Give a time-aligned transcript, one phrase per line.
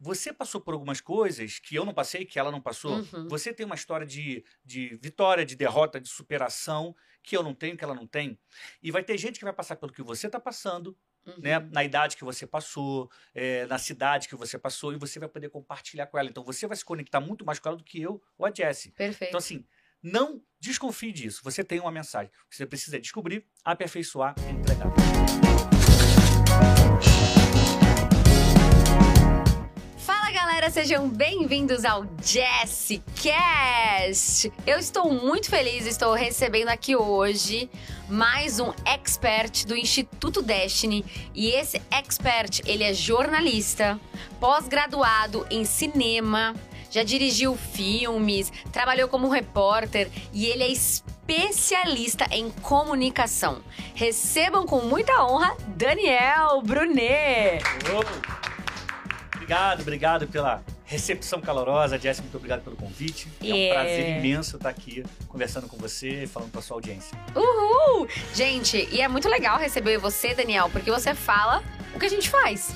[0.00, 3.00] você passou por algumas coisas que eu não passei, que ela não passou.
[3.12, 3.28] Uhum.
[3.28, 7.76] Você tem uma história de, de vitória, de derrota, de superação que eu não tenho,
[7.76, 8.38] que ela não tem.
[8.82, 11.34] E vai ter gente que vai passar pelo que você está passando, Uhum.
[11.38, 11.58] né?
[11.70, 15.50] Na idade que você passou, é, na cidade que você passou, e você vai poder
[15.50, 16.30] compartilhar com ela.
[16.30, 18.92] Então você vai se conectar muito mais com ela do que eu ou a Jessie.
[18.92, 19.28] Perfeito.
[19.28, 19.66] Então, assim,
[20.02, 21.42] não desconfie disso.
[21.44, 22.32] Você tem uma mensagem.
[22.48, 25.69] Você precisa é descobrir, aperfeiçoar e entregar.
[30.60, 33.32] Galera, sejam bem-vindos ao Jessicast!
[34.66, 37.70] Eu estou muito feliz, estou recebendo aqui hoje
[38.10, 41.02] mais um expert do Instituto Destiny
[41.34, 43.98] e esse expert, ele é jornalista,
[44.38, 46.54] pós-graduado em cinema,
[46.90, 53.62] já dirigiu filmes, trabalhou como repórter e ele é especialista em comunicação.
[53.94, 57.62] Recebam com muita honra Daniel Brunet.
[57.94, 58.49] Ô!
[59.50, 61.98] Obrigado, obrigado pela recepção calorosa.
[61.98, 63.26] Jess, muito obrigado pelo convite.
[63.42, 67.18] É um prazer imenso estar aqui conversando com você, falando para sua audiência.
[67.34, 68.06] Uhul!
[68.32, 72.28] Gente, e é muito legal receber você, Daniel, porque você fala o que a gente
[72.30, 72.70] faz.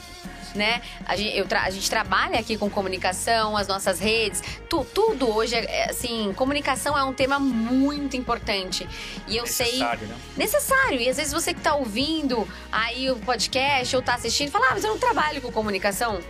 [0.53, 0.83] Né?
[1.07, 5.65] A gente, a gente trabalha aqui com comunicação, as nossas redes, tu- tudo hoje, é,
[5.65, 8.87] é, assim, comunicação é um tema muito importante.
[9.29, 10.17] E eu sei Necessário, né?
[10.37, 11.01] necessário.
[11.01, 14.75] E às vezes você que tá ouvindo aí o podcast ou tá assistindo, fala, ah,
[14.75, 16.21] mas eu não trabalho com comunicação.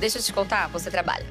[0.00, 1.26] Deixa eu te contar, você trabalha.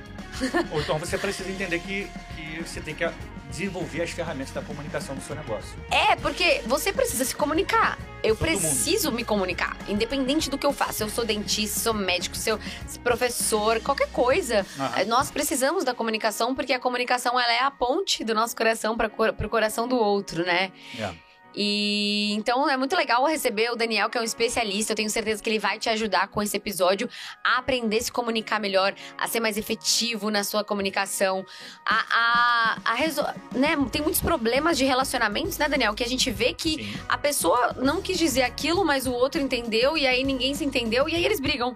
[0.72, 3.04] Ou então você precisa entender que, que você tem que
[3.50, 5.76] desenvolver as ferramentas da comunicação do seu negócio.
[5.90, 7.98] É, porque você precisa se comunicar.
[8.22, 8.60] Eu Todo mundo.
[8.62, 11.02] preciso me comunicar, independente do que eu faço.
[11.02, 12.60] Eu sou dentista, sou médico, sou
[13.04, 14.66] professor, qualquer coisa.
[15.08, 19.08] Nós precisamos da comunicação porque a comunicação ela é a ponte do nosso coração para
[19.08, 20.72] o coração do outro, né?
[20.98, 21.12] É.
[21.56, 24.94] E então é muito legal receber o Daniel, que é um especialista.
[24.94, 27.10] Eu tenho certeza que ele vai te ajudar com esse episódio
[27.44, 31.46] a aprender a se comunicar melhor, a ser mais efetivo na sua comunicação.
[31.86, 33.26] A, a, a resol...
[33.52, 33.76] né?
[33.92, 35.94] Tem muitos problemas de relacionamentos, né, Daniel?
[35.94, 37.00] Que a gente vê que Sim.
[37.08, 41.10] a pessoa não quis dizer aquilo, mas o outro entendeu, e aí ninguém se entendeu,
[41.10, 41.74] e aí eles brigam.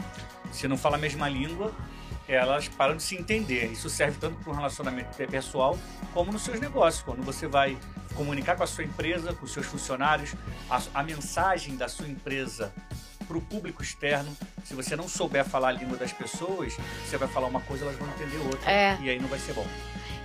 [0.52, 1.74] Se não fala a mesma língua,
[2.28, 3.72] elas param de se entender.
[3.72, 5.78] Isso serve tanto para um relacionamento pessoal
[6.14, 7.04] como nos seus negócios.
[7.04, 7.78] Quando você vai
[8.16, 10.34] comunicar com a sua empresa, com os seus funcionários,
[10.70, 12.74] a, a mensagem da sua empresa
[13.28, 17.28] para o público externo, se você não souber falar a língua das pessoas, você vai
[17.28, 18.72] falar uma coisa, elas vão entender outra.
[18.72, 18.98] É.
[19.02, 19.66] E aí não vai ser bom.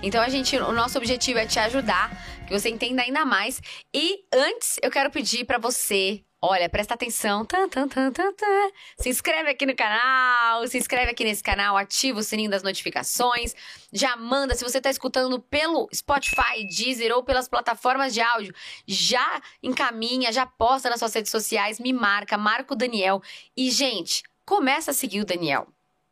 [0.01, 2.09] Então a gente, o nosso objetivo é te ajudar,
[2.47, 3.61] que você entenda ainda mais.
[3.93, 8.71] E antes, eu quero pedir pra você, olha, presta atenção, tan, tan, tan, tan, tan.
[8.97, 13.53] se inscreve aqui no canal, se inscreve aqui nesse canal, ativa o sininho das notificações,
[13.91, 18.53] já manda, se você tá escutando pelo Spotify, Deezer ou pelas plataformas de áudio,
[18.87, 23.21] já encaminha, já posta nas suas redes sociais, me marca, marca o Daniel.
[23.55, 25.67] E gente, começa a seguir o Daniel.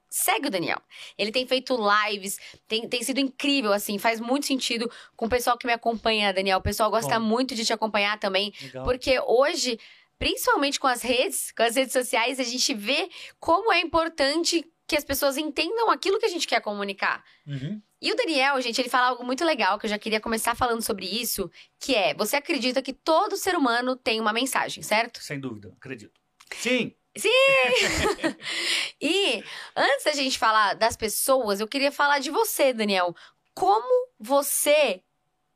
[0.10, 0.82] Segue o Daniel.
[1.18, 5.58] Ele tem feito lives, tem, tem sido incrível, assim, faz muito sentido com o pessoal
[5.58, 6.60] que me acompanha, Daniel.
[6.60, 7.26] O pessoal gosta Bom.
[7.26, 8.86] muito de te acompanhar também, Legal.
[8.86, 9.78] porque hoje,
[10.18, 14.96] principalmente com as redes, com as redes sociais, a gente vê como é importante que
[14.96, 17.24] as pessoas entendam aquilo que a gente quer comunicar.
[17.46, 17.82] Uhum.
[18.02, 20.82] E o Daniel, gente, ele fala algo muito legal, que eu já queria começar falando
[20.82, 25.22] sobre isso, que é, você acredita que todo ser humano tem uma mensagem, certo?
[25.22, 26.20] Sem dúvida, acredito.
[26.56, 26.96] Sim!
[29.02, 29.44] E
[29.76, 33.16] antes da gente falar das pessoas, eu queria falar de você, Daniel.
[33.54, 35.04] Como você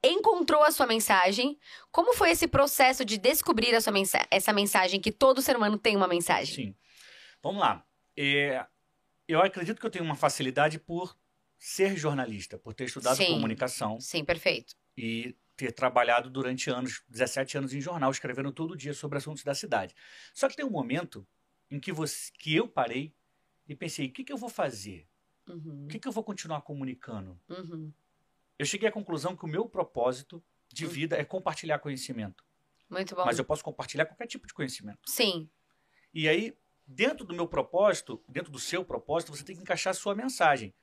[0.03, 1.59] encontrou a sua mensagem?
[1.91, 5.78] Como foi esse processo de descobrir a sua mensa essa mensagem que todo ser humano
[5.78, 6.56] tem uma mensagem?
[6.56, 6.75] Sim.
[7.41, 7.85] Vamos lá.
[8.17, 8.66] É,
[9.28, 11.17] eu acredito que eu tenho uma facilidade por
[11.57, 13.34] ser jornalista, por ter estudado Sim.
[13.34, 14.75] comunicação Sim, perfeito.
[14.97, 19.53] e ter trabalhado durante anos, 17 anos em jornal, escrevendo todo dia sobre assuntos da
[19.53, 19.94] cidade.
[20.33, 21.28] Só que tem um momento
[21.69, 23.13] em que, você, que eu parei
[23.68, 25.07] e pensei, o que, que eu vou fazer?
[25.47, 27.39] Uhum, O que, que eu vou continuar comunicando?
[27.47, 27.94] uhum.
[28.61, 30.39] Eu cheguei à conclusão que o meu propósito
[30.72, 30.89] de Hum.
[30.89, 32.44] vida é compartilhar conhecimento.
[32.88, 33.25] Muito bom.
[33.25, 34.99] Mas eu posso compartilhar qualquer tipo de conhecimento.
[35.09, 35.49] Sim,
[36.13, 36.55] E aí,
[36.85, 40.75] dentro do meu propósito, dentro do seu propósito, você tem que encaixar a sua mensagem.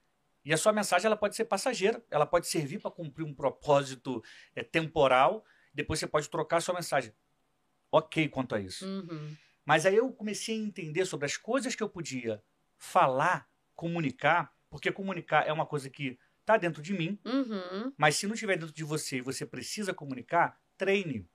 [0.45, 4.25] E a sua mensagem ela pode ser passageira, ela pode servir para cumprir um propósito
[4.57, 7.15] é, temporal, depois você pode trocar a sua mensagem.
[7.93, 8.85] Ok quanto a isso.
[8.85, 9.37] uhum.
[9.65, 12.43] Mas aí eu comecei a entender sobre as coisas que eu podia
[12.77, 16.19] falar, comunicar, porque comunicar é uma coisa que
[16.49, 17.93] está dentro de mim, Uhum.
[17.97, 21.29] mas se não estiver dentro de você e você precisa comunicar, treine.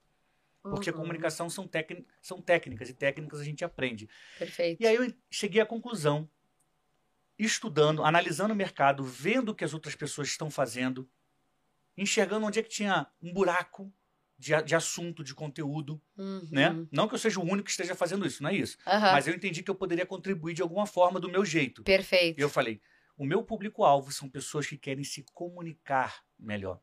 [0.64, 0.98] Porque uhum.
[0.98, 1.70] comunicação são,
[2.22, 4.10] são técnicas, e técnicas a gente aprende.
[4.40, 4.82] Perfeito.
[4.82, 6.28] E aí eu cheguei à conclusão,
[7.38, 11.08] estudando, analisando o mercado, vendo o que as outras pessoas estão fazendo,
[11.98, 13.94] enxergando onde é que tinha um buraco
[14.38, 16.48] de, a- de assunto, de conteúdo, Uhum.
[16.52, 16.88] né?
[16.92, 18.78] Não que eu seja o único que esteja fazendo isso, não é isso.
[18.88, 19.12] Aham.
[19.12, 21.84] Mas eu entendi que eu poderia contribuir de alguma forma do meu jeito.
[21.84, 22.40] Perfeito.
[22.40, 22.82] E eu falei,
[23.18, 26.82] o meu público-alvo são pessoas que querem se comunicar melhor.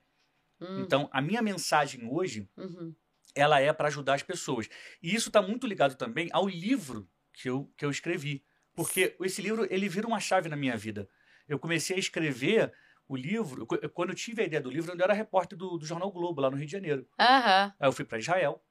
[0.61, 2.95] Hum, Então, a minha mensagem hoje, uhum.
[3.35, 4.69] ela é para ajudar as pessoas.
[5.03, 8.45] E isso está muito ligado também ao livro que eu, que eu escrevi.
[8.75, 11.09] Porque esse livro, ele vira uma chave na minha vida.
[11.49, 12.73] Eu comecei a escrever
[13.09, 16.13] o livro, quando eu tive a ideia do livro, eu era repórter do, do Jornal
[16.13, 17.09] Globo, lá no Rio de Janeiro.
[17.19, 17.75] Aham.
[17.81, 18.65] Aí eu fui para Israel,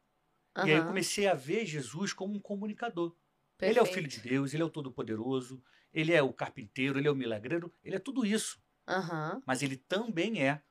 [0.55, 3.15] e aí eu comecei a ver Jesus como um comunicador.
[3.61, 5.61] Ele é o Filho de Deus, ele é o Todo-Poderoso,
[5.93, 8.61] ele é o carpinteiro, ele é o milagreiro, ele é tudo isso.
[8.87, 9.41] Aham.
[9.45, 10.61] Mas ele também é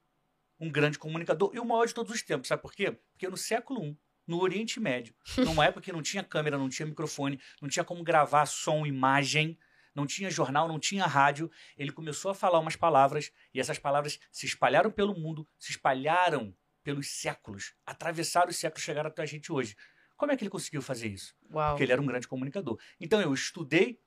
[0.58, 2.48] um grande comunicador e o maior de todos os tempos.
[2.48, 2.92] Sabe por quê?
[3.12, 6.86] Porque no século I, no Oriente Médio, numa época que não tinha câmera, não tinha
[6.86, 9.58] microfone, não tinha como gravar som, imagem,
[9.94, 14.18] não tinha jornal, não tinha rádio, ele começou a falar umas palavras e essas palavras
[14.30, 19.52] se espalharam pelo mundo, se espalharam pelos séculos, atravessaram os séculos, chegaram até a gente
[19.52, 19.76] hoje.
[20.18, 21.34] Como é que ele conseguiu fazer isso?
[21.50, 21.70] Uau.
[21.70, 22.78] Porque ele era um grande comunicador.
[23.00, 24.00] Então eu estudei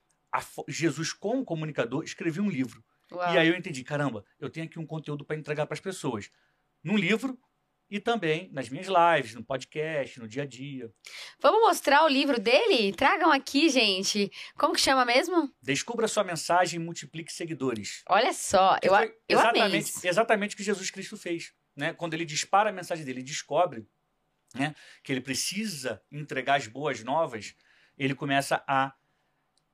[0.68, 2.84] Jesus como comunicador, escrevi um livro.
[3.12, 3.34] Uau.
[3.34, 6.30] E aí eu entendi, caramba, eu tenho aqui um conteúdo para entregar para as pessoas.
[6.84, 7.40] Num livro
[7.90, 10.92] e também nas minhas lives, no podcast, no dia a dia.
[11.40, 12.92] Vamos mostrar o livro dele?
[12.94, 14.30] Tragam aqui, gente.
[14.56, 15.50] Como que chama mesmo?
[15.62, 18.04] Descubra sua mensagem e multiplique seguidores.
[18.10, 20.08] Olha só, Que eu, eu amei exatamente, isso.
[20.08, 21.54] exatamente o que Jesus Cristo fez.
[21.74, 21.94] Né?
[21.94, 23.88] Quando ele dispara a mensagem dele, ele descobre
[24.54, 27.56] né, que ele precisa entregar as boas novas,
[27.98, 28.94] ele começa a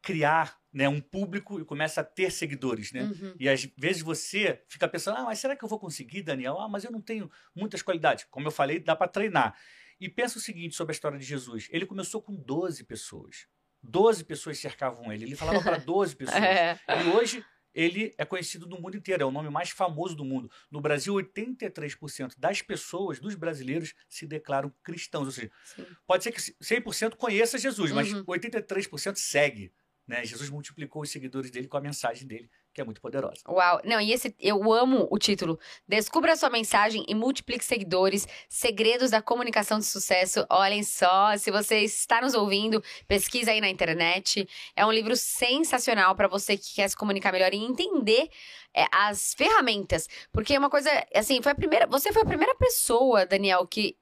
[0.02, 2.92] criar né, um público e começa a ter seguidores.
[2.92, 3.04] Né?
[3.04, 3.36] Uhum.
[3.40, 6.60] E às vezes você fica pensando, ah, mas será que eu vou conseguir, Daniel?
[6.60, 8.26] Ah, mas eu não tenho muitas qualidades.
[8.30, 9.58] Como eu falei, dá para treinar.
[10.00, 11.68] E pensa o seguinte sobre a história de Jesus.
[11.72, 13.48] Ele começou com 12 pessoas.
[13.82, 15.26] 12 pessoas cercavam ele.
[15.26, 16.44] Ele falava para 12 pessoas.
[16.44, 16.80] É.
[16.88, 17.44] E hoje
[17.78, 20.50] ele é conhecido no mundo inteiro, é o nome mais famoso do mundo.
[20.72, 25.28] No Brasil, 83% das pessoas, dos brasileiros, se declaram cristãos.
[25.28, 25.86] Ou seja, Sim.
[26.08, 28.24] pode ser que 100% conheça Jesus, mas Uhum.
[28.24, 29.72] 83% segue.
[30.08, 30.26] Né?
[30.26, 33.42] Jesus multiplicou os seguidores dele com a mensagem dele, que é muito poderosa.
[33.50, 35.60] Uau, não, e esse eu amo o título.
[35.88, 38.28] Descubra sua mensagem e multiplique seguidores.
[38.48, 40.46] Segredos da comunicação de sucesso.
[40.48, 44.48] Olhem só, se você está nos ouvindo, pesquisa aí na internet.
[44.76, 48.30] É um livro sensacional para você que quer se comunicar melhor e entender
[48.76, 52.54] é, as ferramentas, porque é uma coisa assim, foi a primeira, você foi a primeira
[52.54, 53.98] pessoa, Daniel, que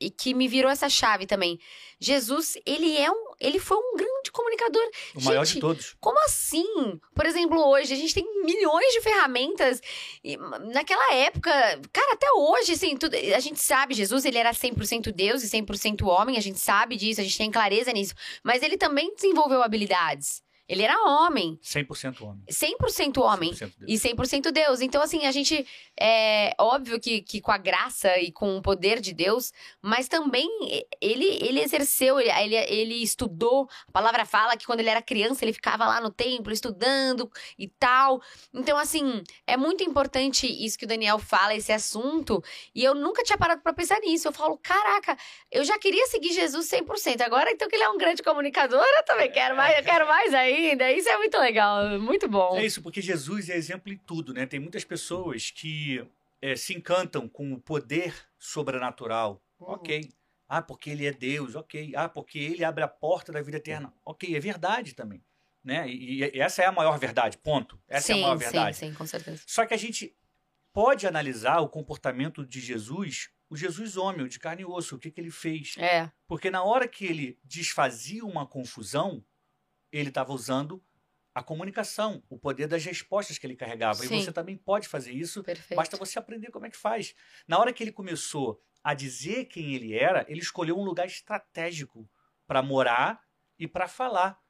[0.00, 1.58] e que me virou essa chave também.
[2.00, 4.82] Jesus, ele é um, ele foi um grande comunicador.
[5.16, 5.96] O maior Gente, de todos.
[6.00, 7.00] Como assim?
[7.14, 9.80] Por exemplo, hoje a gente tem milhões de ferramentas.
[10.22, 10.36] E,
[10.72, 11.50] naquela época,
[11.92, 16.06] cara, até hoje, assim, tudo, a gente sabe, Jesus, ele era 100% Deus e 100%
[16.06, 18.14] homem, a gente sabe disso, a gente tem clareza nisso.
[18.42, 20.42] Mas ele também desenvolveu habilidades.
[20.68, 22.44] Ele era homem, 100% homem.
[22.46, 23.52] 100% homem.
[23.52, 23.72] 100% Deus.
[23.88, 24.80] E 100% Deus.
[24.82, 25.66] Então, assim, a gente.
[26.00, 30.48] É óbvio que, que com a graça e com o poder de Deus, mas também
[31.00, 33.68] ele, ele exerceu, ele, ele, estudou.
[33.88, 37.28] A palavra fala que quando ele era criança, ele ficava lá no templo estudando
[37.58, 38.20] e tal.
[38.54, 42.42] Então, assim, é muito importante isso que o Daniel fala, esse assunto.
[42.74, 44.28] E eu nunca tinha parado pra pensar nisso.
[44.28, 45.16] Eu falo, caraca,
[45.50, 47.22] eu já queria seguir Jesus 100%.
[47.22, 50.34] Agora, então, que ele é um grande comunicador, eu também quero mais, eu quero mais
[50.66, 50.90] ainda.
[50.92, 52.56] Isso é muito legal, muito bom.
[52.56, 54.46] É isso, porque Jesus é exemplo em tudo, né?
[54.46, 56.04] Tem muitas pessoas que
[56.40, 59.42] eh, se encantam com o poder sobrenatural.
[59.60, 59.72] Uhum.
[59.72, 60.10] Ok.
[60.48, 61.92] Ah, porque ele é Deus, ok.
[61.94, 63.92] Ah, porque ele abre a porta da vida eterna.
[64.04, 65.22] Ok, é verdade também.
[65.62, 65.88] Né?
[65.88, 67.78] E, e essa é a maior verdade, ponto.
[67.86, 68.76] Essa sim, é a maior verdade.
[68.76, 69.42] Sim, sim, com certeza.
[69.46, 70.16] Só que a gente
[70.72, 74.98] pode analisar o comportamento de Jesus, o Jesus homem, o de carne e osso, o
[74.98, 75.74] que, que ele fez.
[75.76, 79.22] É, Porque na hora que ele desfazia uma confusão,
[79.92, 80.82] ele estava usando
[81.34, 84.02] a comunicação, o poder das respostas que ele carregava.
[84.02, 84.18] Sim.
[84.18, 85.76] E você também pode fazer isso, perfeito.
[85.76, 87.14] basta você aprender como é que faz.
[87.46, 92.08] Na hora que ele começou a dizer quem ele era, ele escolheu um lugar estratégico
[92.46, 93.20] para morar
[93.58, 94.40] e para falar.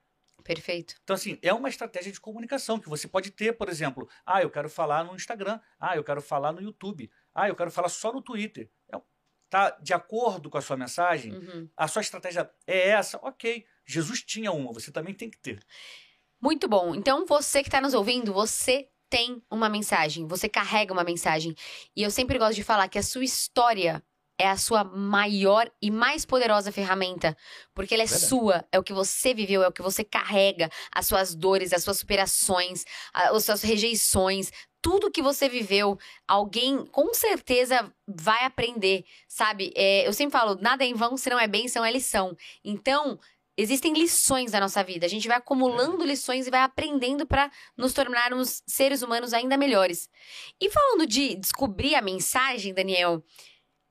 [0.42, 0.95] Perfeito.
[1.02, 4.50] Então, assim, é uma estratégia de comunicação que você pode ter, por exemplo, ah, eu
[4.50, 8.12] quero falar no Instagram, ah, eu quero falar no YouTube, ah, eu quero falar só
[8.12, 8.71] no Twitter.
[8.90, 8.99] É,
[9.50, 11.35] tá de acordo com a sua mensagem?
[11.35, 11.68] Uhum.
[11.76, 13.18] A sua estratégia é essa?
[13.18, 13.66] Ok.
[13.88, 15.61] Jesus tinha uma, você também tem que ter.
[16.40, 16.95] Muito bom.
[16.95, 21.54] Então, você que está nos ouvindo, você tem uma mensagem, você carrega uma mensagem.
[21.97, 24.02] E eu sempre gosto de falar que a sua história
[24.38, 27.37] é a sua maior e mais poderosa ferramenta,
[27.75, 28.28] porque ela é Verdade.
[28.28, 31.83] sua, é o que você viveu, é o que você carrega, as suas dores, as
[31.83, 39.73] suas superações, as suas rejeições, tudo que você viveu, alguém com certeza vai aprender, sabe?
[39.75, 42.37] É, eu sempre falo, nada é em vão, se não é bênção, é lição.
[42.62, 43.18] Então,
[43.58, 45.04] existem lições na nossa vida.
[45.04, 50.08] A gente vai acumulando lições e vai aprendendo para nos tornarmos seres humanos ainda melhores.
[50.60, 53.22] E falando de descobrir a mensagem, Daniel,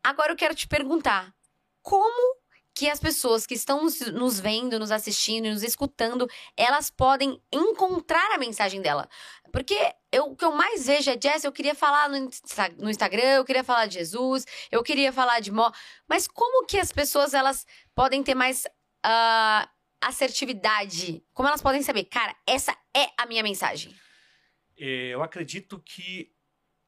[0.02, 1.34] agora eu quero te perguntar:
[1.82, 2.38] como
[2.74, 3.84] que as pessoas que estão
[4.14, 9.10] nos- vendo, nos assistindo, nos escutando, elas podem encontrar a mensagem dela.
[9.52, 9.76] Porque
[10.12, 12.30] eu- o que eu mais vejo é, Jess, eu queria falar no,
[12.78, 15.72] no Instagram, eu queria falar de Jesus, eu queria falar de mó.
[16.08, 18.68] Mas como que as pessoas elas podem ter mais
[19.04, 19.70] ah,
[20.02, 21.24] assertividade?
[21.34, 23.96] Como elas podem saber, cara, essa é a minha mensagem?
[24.78, 26.32] É, Eu acredito que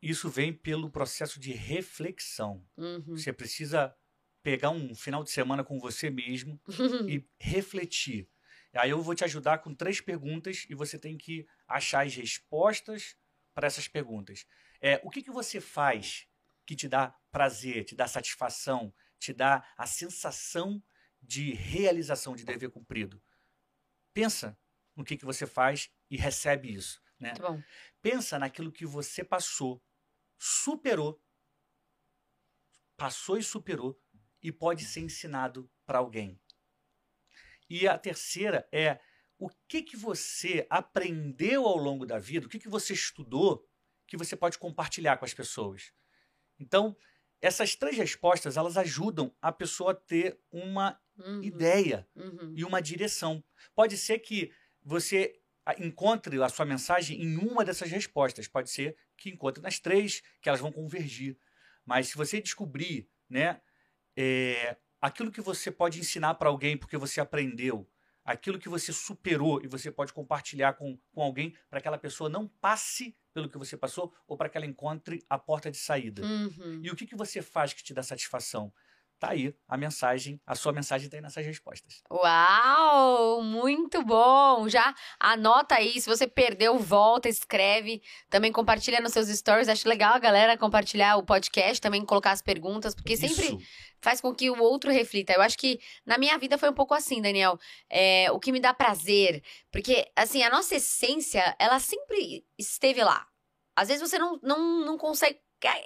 [0.01, 2.65] isso vem pelo processo de reflexão.
[2.77, 3.17] Uhum.
[3.17, 3.93] Você precisa
[4.41, 6.61] pegar um final de semana com você mesmo
[7.09, 8.29] e refletir.
[8.73, 13.17] Aí eu vou te ajudar com três perguntas e você tem que achar as respostas
[13.53, 14.45] para essas perguntas.
[14.79, 16.27] É, o que, que você faz
[16.65, 20.81] que te dá prazer, te dá satisfação, te dá a sensação
[21.21, 23.21] de realização de dever cumprido?
[24.13, 24.57] Pensa
[24.95, 27.01] no que, que você faz e recebe isso.
[27.19, 27.33] Né?
[27.39, 27.61] Bom.
[28.01, 29.83] Pensa naquilo que você passou,
[30.37, 31.21] superou,
[32.95, 34.01] passou e superou
[34.41, 36.39] e pode ser ensinado para alguém.
[37.69, 38.99] E a terceira é
[39.37, 43.65] o que que você aprendeu ao longo da vida, o que que você estudou
[44.09, 45.93] que você pode compartilhar com as pessoas.
[46.59, 46.97] Então,
[47.41, 51.43] essas três respostas, elas ajudam a pessoa a ter uma Uhum.
[51.43, 52.53] ideia Uhum.
[52.55, 53.43] e uma direção.
[53.75, 55.37] Pode ser que você
[55.77, 58.47] encontre a sua mensagem em uma dessas respostas.
[58.47, 61.37] Pode ser que encontre nas três, que elas vão convergir.
[61.85, 63.61] Mas se você descobrir, né,
[64.17, 67.89] é, aquilo que você pode ensinar para alguém porque você aprendeu,
[68.31, 72.29] aquilo que você superou e você pode compartilhar com, com alguém para que aquela pessoa
[72.29, 76.21] não passe pelo que você passou ou para que ela encontre a porta de saída.
[76.21, 76.81] Uhum.
[76.83, 78.71] E o que, que você faz que te dá satisfação?
[79.19, 82.01] Tá aí a mensagem, a sua mensagem está aí nessas respostas.
[82.09, 84.69] Uau, muito bom.
[84.69, 89.67] Já anota aí, se você perdeu, volta, escreve, também compartilha nos seus stories.
[89.67, 93.57] Acho legal a galera compartilhar o podcast, também colocar as perguntas, porque sempre Isso.
[93.99, 95.33] faz com que o outro reflita.
[95.33, 97.59] Eu acho que na minha vida foi um pouco assim, Daniel.
[97.89, 103.27] É, o que me dá prazer, porque assim, a nossa essência, ela sempre esteve lá.
[103.75, 105.39] Às vezes você não, não, não consegue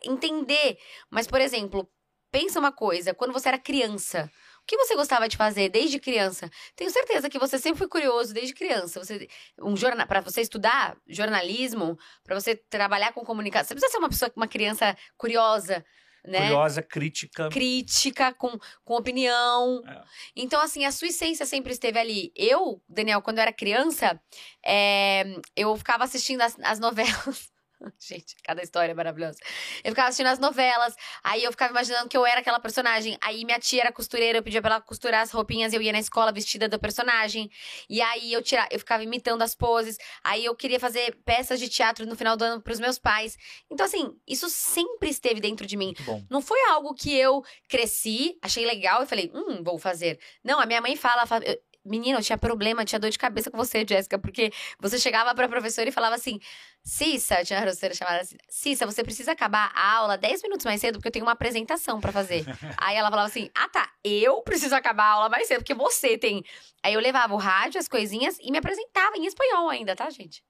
[0.06, 0.78] entender,
[1.10, 1.90] mas por exemplo,
[2.34, 4.28] pensa uma coisa, quando você era criança,
[4.64, 6.50] o que você gostava de fazer desde criança?
[6.76, 9.00] Tenho certeza que você sempre foi curioso desde criança.
[9.00, 9.28] Você
[9.62, 14.10] um jornal para você estudar jornalismo, para você trabalhar com comunicação, você precisa ser uma
[14.10, 15.86] pessoa, uma criança curiosa,
[16.26, 16.48] né?
[16.48, 17.50] Curiosa, crítica.
[17.50, 19.84] Crítica, com, com opinião.
[19.86, 20.02] É.
[20.36, 22.32] Então, assim, a sua essência sempre esteve ali.
[22.36, 24.20] Eu, Daniel, quando eu era criança,
[24.66, 27.53] é, eu ficava assistindo as, as novelas.
[28.00, 29.38] Gente, cada história é maravilhosa.
[29.84, 33.18] Eu ficava assistindo as novelas, aí eu ficava imaginando que eu era aquela personagem.
[33.22, 36.00] Aí minha tia era costureira, eu pedia pra ela costurar as roupinhas, eu ia na
[36.00, 37.50] escola vestida da personagem.
[37.90, 39.98] E aí eu tira, eu ficava imitando as poses.
[40.24, 43.38] Aí eu queria fazer peças de teatro no final do ano pros meus pais.
[43.70, 45.94] Então, assim, isso sempre esteve dentro de mim.
[46.30, 50.20] Não foi algo que eu cresci, achei legal e falei, hum, vou fazer.
[50.44, 53.52] Não, a minha mãe fala, fala, "Eu- menina, eu tinha problema, tinha dor de cabeça
[53.52, 56.40] com você, Jéssica, porque você chegava pra professora e falava assim,
[56.84, 60.82] Cissa, tinha uma professora chamada assim, Cissa, você precisa acabar a aula 10 minutos mais
[60.82, 62.46] cedo porque eu tenho uma apresentação pra fazer.
[62.78, 66.18] Aí ela falava assim, ah tá, eu preciso acabar a aula mais cedo porque você
[66.18, 66.44] tem.
[66.82, 70.44] Aí eu levava o rádio, as coisinhas e me apresentava em espanhol ainda, tá, gente?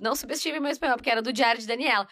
[0.00, 2.08] Não subestime meu espanhol, porque era do Diário de Daniela.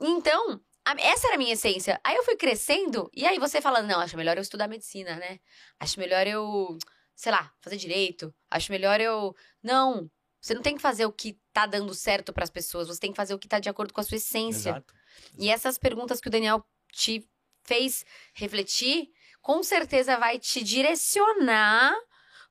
[0.00, 1.98] Então, a- essa era a minha essência.
[2.04, 5.38] Aí eu fui crescendo, e aí você falando, não, acho melhor eu estudar medicina, né?
[5.80, 6.76] Acho melhor eu,
[7.14, 8.34] sei lá, fazer direito.
[8.50, 9.34] Acho melhor eu.
[9.62, 10.10] Não.
[10.40, 13.16] Você não tem que fazer o que tá dando certo pras pessoas, você tem que
[13.16, 14.70] fazer o que tá de acordo com a sua essência.
[14.70, 14.94] Exato.
[15.38, 17.24] E essas perguntas que o Daniel te
[17.64, 18.04] fez
[18.34, 19.08] refletir,
[19.40, 21.94] com certeza vai te direcionar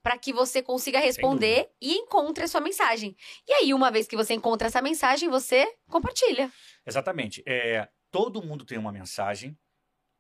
[0.02, 3.16] para que você consiga responder e encontre a sua mensagem.
[3.48, 6.52] E aí, uma vez que você encontra essa mensagem, você compartilha.
[6.86, 7.44] Exatamente.
[7.46, 9.58] É, todo mundo tem uma mensagem.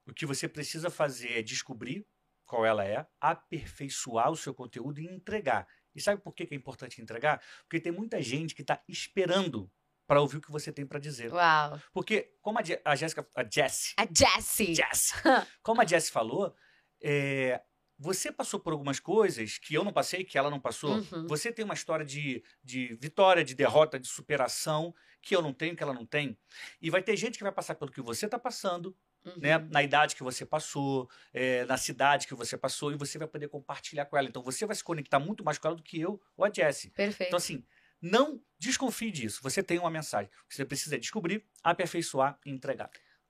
[0.08, 2.06] O que você precisa fazer é descobrir
[2.51, 5.65] qual ela é, aperfeiçoar o seu conteúdo e entregar.
[5.96, 7.41] E sabe por que é importante entregar?
[7.63, 9.72] Porque tem muita gente que está esperando
[10.05, 11.31] para ouvir o que você tem para dizer.
[11.31, 11.79] Uau.
[11.93, 14.75] Porque, como a, Je- a Jéssica, a Jessie, A Jessie.
[14.75, 15.13] Jess,
[15.63, 16.53] como a Jessie falou,
[17.01, 17.62] é,
[17.98, 20.98] você passou por algumas coisas que eu não passei, que ela não passou.
[20.98, 21.27] Uhum.
[21.27, 25.74] Você tem uma história de, de vitória, de derrota, de superação que eu não tenho,
[25.75, 26.38] que ela não tem.
[26.81, 28.93] E vai ter gente que vai passar pelo que você está passando,
[29.24, 29.34] Uhum.
[29.38, 29.58] né?
[29.70, 33.48] Na idade que você passou, é, na cidade que você passou, e você vai poder
[33.48, 34.28] compartilhar com ela.
[34.28, 36.90] Então você vai se conectar muito mais com ela do que eu ou a Jessie.
[36.92, 37.30] Perfeito.
[37.30, 37.63] Então, assim,
[38.01, 39.40] não desconfie disso.
[39.44, 40.30] Você tem uma mensagem.
[40.50, 42.90] Você precisa é descobrir, aperfeiçoar e entregar.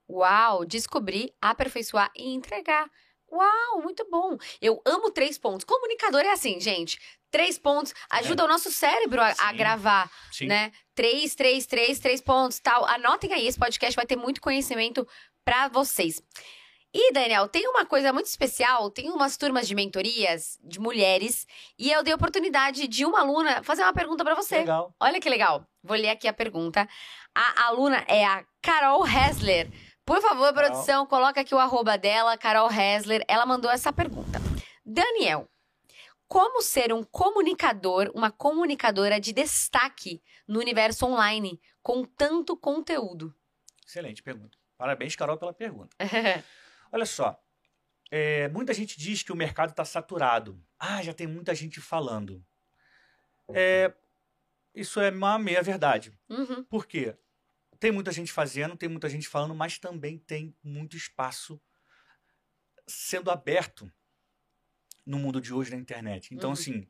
[0.10, 2.89] Uau, descobrir, aperfeiçoar e entregar.
[3.31, 4.38] Uau, muito bom.
[4.62, 5.63] Eu amo três pontos.
[5.63, 7.00] Comunicador é assim, gente.
[7.29, 10.48] Três pontos ajuda o nosso cérebro a, a gravar, Sim.
[10.48, 10.74] né?
[10.93, 12.86] Três, três, três, três pontos, tal.
[12.86, 15.07] Anotem aí, esse podcast vai ter muito conhecimento
[15.43, 16.21] pra vocês.
[16.93, 21.48] E, Daniel, tem uma coisa muito especial, tem umas turmas de mentorias de mulheres,
[21.79, 24.57] e eu dei a oportunidade de uma aluna fazer uma pergunta pra você.
[24.57, 24.93] Legal.
[25.00, 25.65] Olha que legal.
[25.81, 26.88] Vou ler aqui a pergunta.
[27.33, 29.71] A aluna é a Carol Hessler.
[30.05, 30.69] Por favor, Carol.
[30.69, 33.24] produção, coloca aqui o arroba dela, Carol Hessler.
[33.25, 34.41] Ela mandou essa pergunta.
[34.86, 35.48] Daniel,
[36.27, 43.33] como ser um comunicador, uma comunicadora de destaque no universo online, com tanto conteúdo?
[43.88, 44.61] Excelente pergunta.
[44.81, 45.95] Parabéns, Carol, pela pergunta.
[46.91, 47.39] Olha só,
[48.09, 50.59] é, muita gente diz que o mercado está saturado.
[50.79, 52.43] Ah, já tem muita gente falando.
[53.53, 53.93] É,
[54.73, 56.11] isso é uma meia verdade.
[56.27, 56.63] Uhum.
[56.63, 57.15] Por quê?
[57.79, 61.61] Tem muita gente fazendo, tem muita gente falando, mas também tem muito espaço
[62.88, 63.88] sendo aberto
[65.05, 66.33] no mundo de hoje na internet.
[66.33, 66.53] Então, Uhum.
[66.53, 66.88] assim,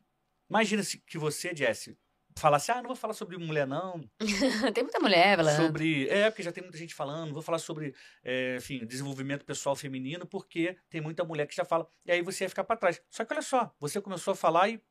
[0.50, 2.00] imagina que você, Jesse,
[2.42, 4.02] falasse, ah, não vou falar sobre mulher, não.
[4.74, 5.56] tem muita mulher falando.
[5.68, 6.10] Sobre.
[6.10, 7.94] É, porque já tem muita gente falando, vou falar sobre,
[8.24, 11.88] é, enfim, desenvolvimento pessoal feminino, porque tem muita mulher que já fala.
[12.06, 13.02] E aí você ia ficar para trás.
[13.10, 14.82] Só que olha só, você começou a falar e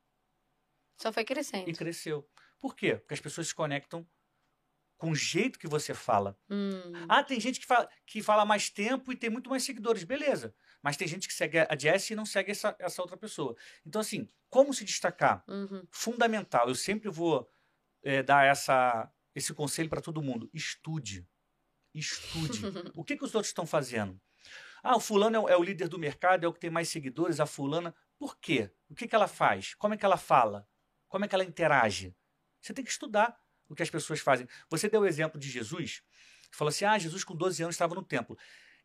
[0.97, 1.69] Só foi crescendo.
[1.69, 2.27] e cresceu.
[2.61, 2.97] Por quê?
[2.97, 4.07] Porque as pessoas se conectam
[5.01, 6.39] com o jeito que você fala.
[6.51, 6.93] Hum.
[7.09, 10.55] Ah, tem gente que fala, que fala mais tempo e tem muito mais seguidores, beleza.
[10.83, 13.57] Mas tem gente que segue a Jess e não segue essa, essa outra pessoa.
[13.85, 15.43] Então, assim, como se destacar?
[15.49, 15.87] Uhum.
[15.91, 16.69] Fundamental.
[16.69, 17.51] Eu sempre vou
[18.03, 20.51] eh, dar essa, esse conselho para todo mundo.
[20.53, 21.27] Estude.
[21.95, 22.61] Estude.
[22.95, 24.21] o que, que os outros estão fazendo?
[24.83, 26.91] Ah, o fulano é o, é o líder do mercado, é o que tem mais
[26.91, 27.95] seguidores, a fulana.
[28.19, 28.71] Por quê?
[28.87, 29.75] O que, que ela faz?
[29.77, 30.69] Como é que ela fala?
[31.09, 32.15] Como é que ela interage?
[32.61, 33.41] Você tem que estudar
[33.71, 34.47] o que as pessoas fazem.
[34.69, 36.03] Você deu o exemplo de Jesus,
[36.51, 38.37] que falou assim: ah, Jesus com 12 anos estava no templo.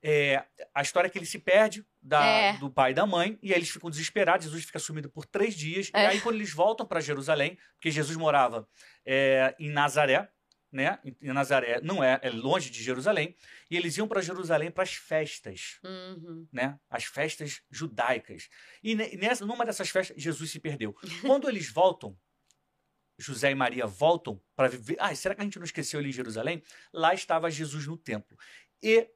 [0.08, 2.58] É, a história é que ele se perde da- É.
[2.58, 4.46] do pai e da mãe, e aí eles ficam desesperados.
[4.46, 5.90] Jesus fica sumido por três dias.
[5.94, 6.04] É.
[6.04, 8.68] E aí, quando eles voltam para Jerusalém, porque Jesus morava
[9.06, 10.30] é, em Nazaré,
[10.72, 11.00] né?
[11.22, 13.36] Em Nazaré não é, é longe de Jerusalém,
[13.72, 16.48] e eles iam para Jerusalém para as festas Uhum.
[16.52, 16.78] né?
[16.90, 18.50] As festas judaicas.
[18.84, 20.94] E ne- nessa, numa dessas festas, Jesus se perdeu.
[21.22, 22.16] Quando eles voltam,
[23.18, 24.98] José e Maria voltam para viver.
[25.00, 26.62] Ah, será que a gente não esqueceu ele em Jerusalém?
[26.94, 28.38] Lá estava Jesus no templo.
[28.82, 29.10] E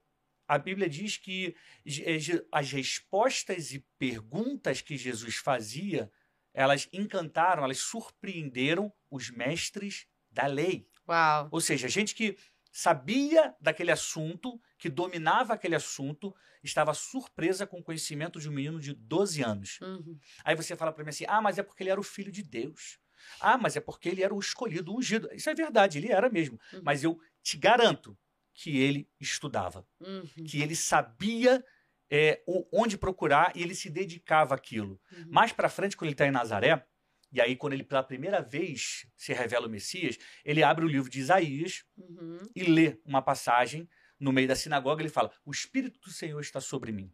[0.48, 6.12] a Bíblia diz que eh, as respostas e perguntas que Jesus fazia,
[6.54, 10.88] elas encantaram, elas surpreenderam os mestres da lei.
[11.08, 11.50] Uau.
[11.52, 12.38] Ou seja, gente que
[12.72, 18.80] sabia daquele assunto, que dominava aquele assunto, estava surpresa com o conhecimento de um menino
[18.80, 19.80] de 12 anos.
[19.82, 20.18] Uhum.
[20.44, 22.44] Aí você fala para mim assim: ah, mas é porque ele era o filho de
[22.44, 23.00] Deus.
[23.40, 25.30] Ah, mas é porque ele era o escolhido, o ungido.
[25.34, 26.60] Isso é verdade, ele era mesmo.
[26.74, 26.82] Uhum.
[26.84, 28.18] Mas eu te garanto
[28.54, 30.24] que ele estudava, Uhum.
[30.48, 31.64] que ele sabia
[32.12, 32.42] é,
[32.74, 35.00] onde procurar e ele se dedicava àquilo.
[35.12, 35.26] Uhum.
[35.30, 36.86] Mais para frente, quando ele está em Nazaré,
[37.32, 41.10] e aí quando ele pela primeira vez se revela o Messias, ele abre o livro
[41.10, 42.50] de Isaías Uhum.
[42.56, 43.88] e lê uma passagem
[44.20, 47.14] no meio da sinagoga, ele fala: O Espírito do Senhor está sobre mim.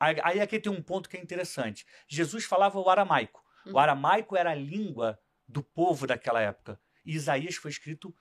[0.00, 1.84] Aí, aí aqui tem um ponto que é interessante.
[2.06, 3.42] Jesus falava o aramaico.
[3.66, 3.78] O Uhum.
[3.78, 6.80] aramaico era a língua do povo daquela época.
[7.04, 8.14] E Isaías foi escrito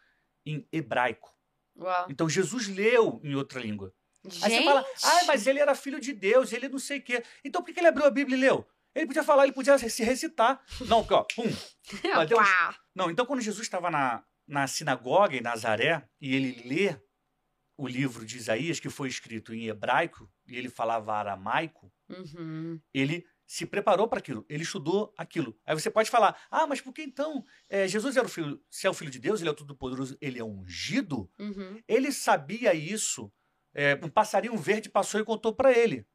[0.46, 1.30] em hebraico.
[1.78, 2.08] Uau.
[2.10, 3.94] Então Jesus leu em outra língua.
[4.26, 4.50] Aí Gente.
[4.60, 7.24] você fala, ah, mas ele era filho de Deus, ele não sei o quê.
[7.46, 8.68] Então por que ele abriu a Bíblia e leu?
[8.96, 10.60] Ele podia falar, ele podia se recitar.
[10.88, 11.44] Não, porque, ó, pum,
[12.28, 12.50] Deus-
[12.96, 17.00] não, então quando Jesus estava na, na sinagoga em Nazaré e ele lê
[17.78, 22.82] o livro de Isaías, que foi escrito em hebraico, e ele falava aramaico, Uhum.
[22.92, 25.58] ele se preparou para aquilo, ele estudou aquilo.
[25.66, 28.86] Aí você pode falar, ah, mas por que então é, Jesus era o filho, se
[28.86, 31.32] é o filho de Deus, ele é o Todo-Poderoso, ele é ungido?
[31.40, 31.82] Uhum.
[31.88, 33.32] Ele sabia isso.
[33.74, 36.06] É, um passarinho verde passou e contou para ele.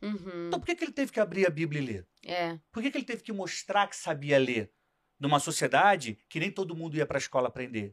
[0.00, 0.46] Uhum.
[0.46, 2.08] Então por que, que ele teve que abrir a Bíblia e ler?
[2.24, 2.58] É.
[2.72, 4.72] Por que, que ele teve que mostrar que sabia ler?
[5.20, 7.92] Numa sociedade que nem todo mundo ia para a escola aprender.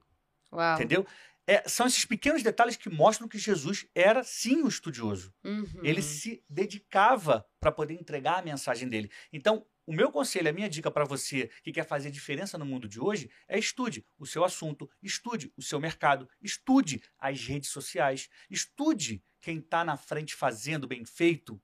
[0.54, 0.76] Uau.
[0.76, 1.06] Entendeu?
[1.48, 5.34] É, são esses pequenos detalhes que mostram que Jesus era sim um estudioso.
[5.44, 5.82] Uhum.
[5.84, 9.12] Ele se dedicava para poder entregar a mensagem dele.
[9.32, 12.88] Então, o meu conselho, a minha dica para você que quer fazer diferença no mundo
[12.88, 18.28] de hoje é estude o seu assunto, estude o seu mercado, estude as redes sociais,
[18.50, 21.62] estude quem está na frente fazendo bem feito.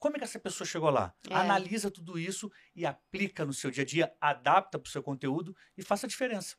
[0.00, 1.14] Como é que essa pessoa chegou lá?
[1.28, 1.34] É.
[1.34, 5.54] Analisa tudo isso e aplica no seu dia a dia, adapta para o seu conteúdo
[5.76, 6.56] e faça a diferença.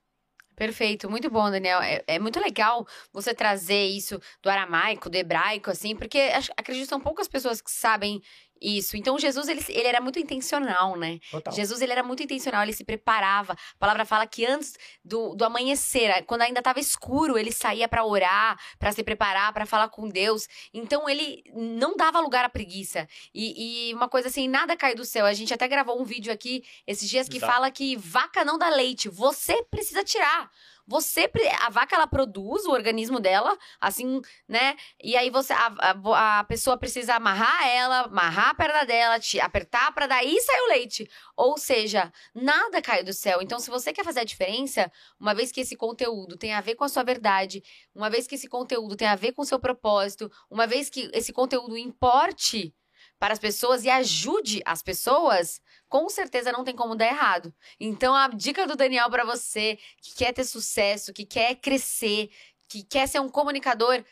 [0.56, 1.82] Perfeito, muito bom, Daniel.
[1.82, 6.20] É, é muito legal você trazer isso do aramaico, do hebraico, assim, porque
[6.58, 8.22] acredito que são poucas pessoas que sabem
[8.62, 8.95] isso.
[8.95, 11.19] Então, Jesus, ele, ele era muito intencional, né?
[11.32, 11.54] Total.
[11.54, 13.54] Jesus, ele era muito intencional, ele se preparava.
[13.54, 18.06] A palavra fala que antes do, do amanhecer, quando ainda estava escuro, ele saía para
[18.06, 20.47] orar, para se preparar, para falar com Deus.
[20.74, 23.08] Então, ele não dava lugar à preguiça.
[23.34, 25.26] E, e uma coisa assim, nada cai do céu.
[25.26, 27.52] A gente até gravou um vídeo aqui esses dias que Exato.
[27.52, 29.10] fala que vaca não dá leite.
[29.10, 30.52] Você precisa tirar.
[30.88, 31.30] Você,
[31.62, 34.76] a vaca, ela produz o organismo dela, assim, né?
[35.02, 39.39] E aí você, a, a, a pessoa precisa amarrar ela, amarrar a perna dela, te
[39.39, 41.10] apertar pra daí sair o leite.
[41.36, 43.41] Ou seja, nada cai do céu.
[43.41, 46.76] Então, se você quer fazer a diferença, uma vez que esse conteúdo tem a ver
[46.76, 47.63] com a sua verdade,
[47.94, 51.10] uma vez que esse conteúdo tem a ver com o seu propósito, uma vez que
[51.13, 52.74] esse conteúdo importe
[53.22, 57.54] para as pessoas e ajude as pessoas, com certeza não tem como dar errado.
[57.80, 62.32] Então, a dica do Daniel para você que quer ter sucesso, que quer crescer,
[62.68, 64.04] que quer ser um comunicador,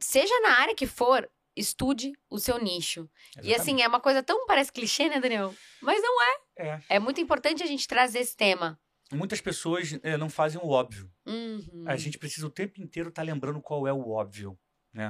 [0.00, 3.08] seja na área que for, estude o seu nicho.
[3.40, 5.54] E assim, é uma coisa tão parece clichê, né, Daniel?
[5.80, 6.36] Mas não é.
[6.56, 6.80] É.
[6.88, 8.76] É muito importante a gente trazer esse tema.
[9.12, 11.08] Muitas pessoas eh, não fazem o óbvio.
[11.24, 11.84] Uhum.
[11.86, 14.58] A gente precisa o tempo inteiro estar lembrando qual é o óbvio.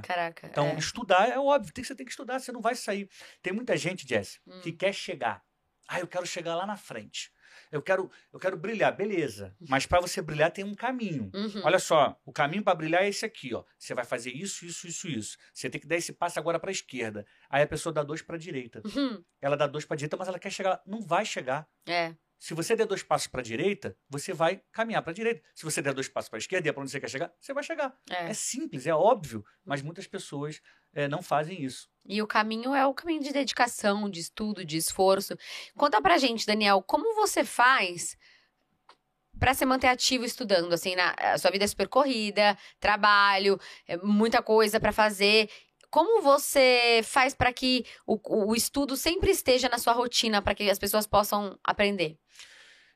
[0.03, 0.47] Caraca.
[0.47, 0.79] Então, é.
[0.79, 3.09] estudar é óbvio, tem, você tem que estudar, você não vai sair.
[3.43, 4.61] Tem muita gente, Jess, Hum.
[4.61, 5.43] que quer chegar.
[5.89, 7.31] Ah, eu quero chegar lá na frente.
[7.71, 9.55] Eu quero, eu quero brilhar, beleza.
[9.69, 11.31] Mas para você brilhar tem um caminho.
[11.35, 11.63] Uhum.
[11.65, 13.65] Olha só, o caminho para brilhar é esse aqui, ó.
[13.79, 15.39] Você vai fazer isso, isso, isso, isso.
[15.53, 17.25] Você tem que dar esse passo agora para a esquerda.
[17.49, 18.83] Aí a pessoa dá dois para a direita.
[18.85, 19.23] Uhum.
[19.41, 20.83] Ela dá dois para a direita, mas ela quer chegar lá.
[20.87, 21.67] Não vai chegar.
[21.87, 22.15] É.
[22.39, 25.43] Se você der dois passos para a direita, você vai caminhar para a direita.
[25.55, 27.33] Se você der dois passos para a esquerda e é para onde você quer chegar,
[27.41, 27.97] você vai chegar.
[28.11, 28.31] É.
[28.31, 30.61] É simples, é óbvio, mas muitas pessoas
[30.93, 31.89] eh, não fazem isso.
[32.05, 35.37] E o caminho é o caminho de dedicação, de estudo, de esforço.
[35.77, 38.17] Conta pra gente, Daniel, como você faz
[39.39, 40.73] pra se manter ativo estudando?
[40.73, 45.51] Assim, na, a sua vida é super corrida, trabalho, é muita coisa pra fazer.
[45.91, 48.19] Como você faz pra que o,
[48.51, 52.19] o estudo sempre esteja na sua rotina, pra que as pessoas possam aprender?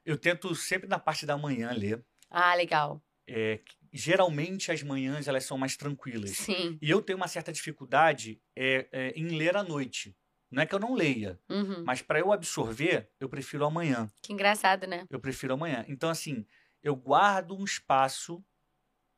[0.05, 2.05] Eu tento sempre na parte da manhã ler.
[2.31, 3.03] Ah, legal.
[3.29, 3.61] É,
[3.93, 6.31] geralmente as manhãs elas são mais tranquilas.
[6.31, 6.79] Sim.
[6.81, 10.17] E eu tenho uma certa dificuldade é, é, em ler à noite.
[10.51, 11.85] Não é que eu não leia, Uhum.
[11.85, 14.11] mas para eu absorver, eu prefiro amanhã.
[14.21, 15.05] Que engraçado, né?
[15.09, 15.85] Eu prefiro amanhã.
[15.87, 16.45] Então, assim,
[16.83, 18.45] eu guardo um espaço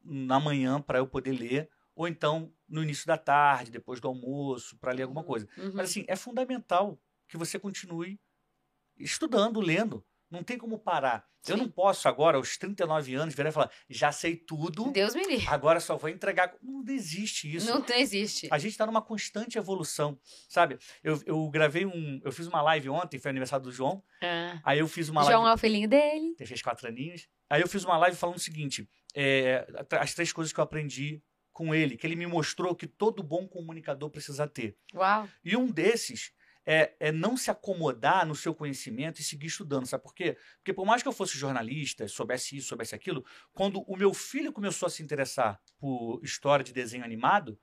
[0.05, 4.77] na manhã para eu poder ler, ou então no início da tarde, depois do almoço,
[4.79, 5.47] para ler alguma coisa.
[5.59, 5.73] Uhum.
[5.75, 8.19] Mas, assim, é fundamental que você continue
[8.99, 10.05] estudando, lendo.
[10.31, 11.27] Não tem como parar.
[11.47, 11.63] Eu Sim.
[11.65, 15.47] não posso agora, aos 39 anos, virar e falar, já sei tudo, Deus me livre.
[15.49, 16.55] agora só vou entregar.
[16.63, 17.67] Não existe isso.
[17.69, 18.49] Não, existe.
[18.51, 20.79] A gente está numa constante evolução, sabe?
[21.03, 22.21] Eu, eu gravei um.
[22.25, 24.03] Eu fiz uma live ontem, foi aniversário do João.
[24.23, 24.59] Ah.
[24.65, 25.51] Aí eu fiz uma João live.
[25.51, 26.35] é o filhinho dele.
[26.37, 27.29] Tem fez quatro aninhos.
[27.51, 29.67] Aí eu fiz uma live falando o seguinte: é,
[30.01, 33.47] as três coisas que eu aprendi com ele, que ele me mostrou que todo bom
[33.47, 34.77] comunicador precisa ter.
[34.95, 35.29] Uau.
[35.45, 36.33] E um desses
[36.65, 39.87] é, é não se acomodar no seu conhecimento e seguir estudando.
[39.87, 40.37] Sabe por quê?
[40.59, 44.53] Porque por mais que eu fosse jornalista, soubesse isso, soubesse aquilo, quando o meu filho
[44.53, 47.59] começou a se interessar por história de desenho animado,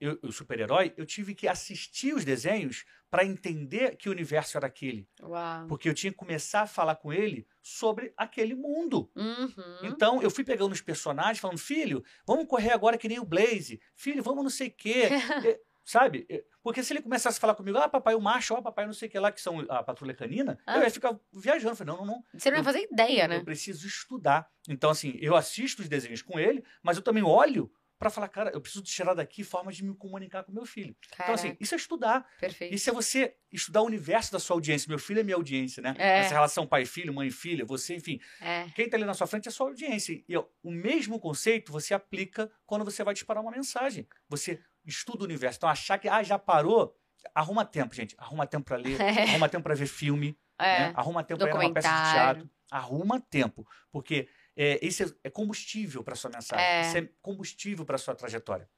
[0.00, 4.66] eu, eu super-herói, eu tive que assistir os desenhos para entender que o universo era
[4.66, 5.08] aquele.
[5.22, 5.66] Uau.
[5.68, 9.10] Porque eu tinha que começar a falar com ele sobre aquele mundo.
[9.14, 9.78] Uhum.
[9.82, 13.80] Então, eu fui pegando os personagens, falando, filho, vamos correr agora que nem o Blaze.
[13.94, 15.08] Filho, vamos não sei o quê.
[15.44, 16.26] É, Sabe?
[16.64, 19.06] Porque se ele começasse a falar comigo, ah, papai, o macho, ah, papai, não sei
[19.06, 20.78] o que lá, que são a patrulha canina, Ah.
[20.78, 21.70] eu ia ficar viajando.
[21.74, 22.24] Eu Falei, não, não, não.
[22.36, 23.36] Você não vai fazer ideia, né?
[23.36, 24.50] Eu preciso estudar.
[24.68, 28.50] Então, assim, eu assisto os desenhos com ele, mas eu também olho para falar, cara,
[28.50, 30.94] eu preciso tirar daqui formas de me comunicar com meu filho.
[31.14, 32.26] Então, assim, Caraca, isso é estudar.
[32.38, 32.74] perfeito.
[32.74, 34.88] Isso é você estudar o universo da sua audiência.
[34.88, 35.94] Meu filho é minha audiência, né?
[35.98, 36.18] É.
[36.18, 38.20] Essa relação pai-filho, mãe-filha, você, enfim.
[38.40, 38.66] É.
[38.74, 40.12] Quem está ali na sua frente é a sua audiência.
[40.28, 44.06] E o mesmo conceito você aplica quando você vai disparar uma mensagem.
[44.28, 45.56] Você estuda o universo.
[45.58, 46.94] Então, achar que ah, já parou,
[47.34, 48.14] arruma tempo, gente.
[48.18, 49.22] Arruma tempo para ler, É.
[49.30, 50.80] arruma tempo para ver filme, É.
[50.88, 50.92] né?
[50.94, 52.50] arruma tempo para ir numa peça de teatro.
[52.70, 53.66] Arruma tempo.
[53.90, 56.64] Porque é, esse é- é combustível para sua mensagem.
[56.64, 56.80] É.
[56.88, 58.68] Isso é combustível para sua trajetória.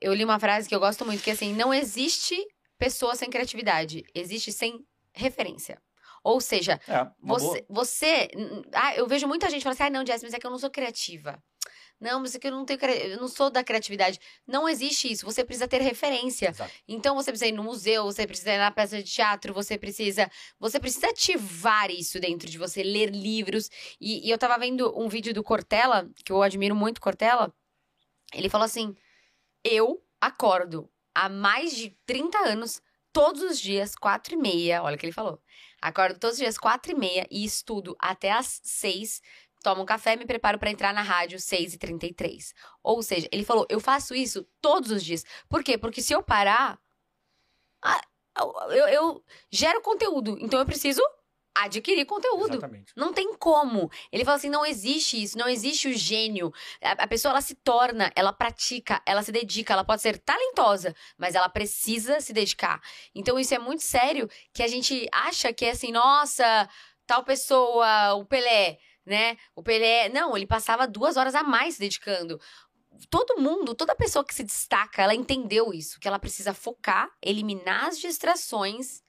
[0.00, 2.36] Eu li uma frase que eu gosto muito, que é assim, não existe
[2.78, 5.80] pessoa sem criatividade, existe sem referência.
[6.22, 7.38] Ou seja, É, boa.
[7.38, 8.28] você, você,
[8.72, 10.58] ah, eu vejo muita gente falando assim, ah, não, Jess, mas é que eu não
[10.58, 11.42] sou criativa.
[12.00, 14.20] Não, mas é que eu não tenho, eu não sou da criatividade.
[14.46, 15.24] Não existe isso.
[15.24, 16.50] Você precisa ter referência.
[16.50, 16.72] Exato.
[16.86, 20.30] Então você precisa ir no museu, você precisa ir na peça de teatro, você precisa,
[20.58, 23.70] você precisa ativar isso dentro de você, ler livros.
[24.00, 27.54] E, e eu tava vendo um vídeo do Cortella, que eu admiro muito Cortella.
[28.34, 28.94] Ele falou assim:
[29.64, 32.82] "Eu acordo há mais de 30 anos
[33.14, 35.40] todos os dias quatro e meia, olha o que ele falou.
[35.80, 39.22] Acordo todos os dias quatro e meia e estudo até às seis
[39.64, 43.26] tomo um café e me preparo para entrar na rádio 6 e 33 Ou seja,
[43.32, 45.24] ele falou, eu faço isso todos os dias.
[45.48, 45.78] Por quê?
[45.78, 46.78] Porque se eu parar,
[48.70, 50.36] eu, eu gero conteúdo.
[50.40, 51.00] Então eu preciso
[51.54, 52.52] adquirir conteúdo.
[52.52, 52.92] Exatamente.
[52.96, 53.90] Não tem como.
[54.12, 56.52] Ele fala assim: não existe isso, não existe o gênio.
[56.82, 60.94] A, a pessoa ela se torna, ela pratica, ela se dedica, ela pode ser talentosa,
[61.16, 62.82] mas ela precisa se dedicar.
[63.14, 66.68] Então isso é muito sério que a gente acha que é assim, nossa,
[67.06, 68.78] tal pessoa, o Pelé.
[69.04, 69.36] Né?
[69.54, 70.08] O Pelé.
[70.08, 72.40] Não, ele passava duas horas a mais dedicando.
[73.10, 77.86] Todo mundo, toda pessoa que se destaca, ela entendeu isso, que ela precisa focar, eliminar
[77.86, 79.02] as distrações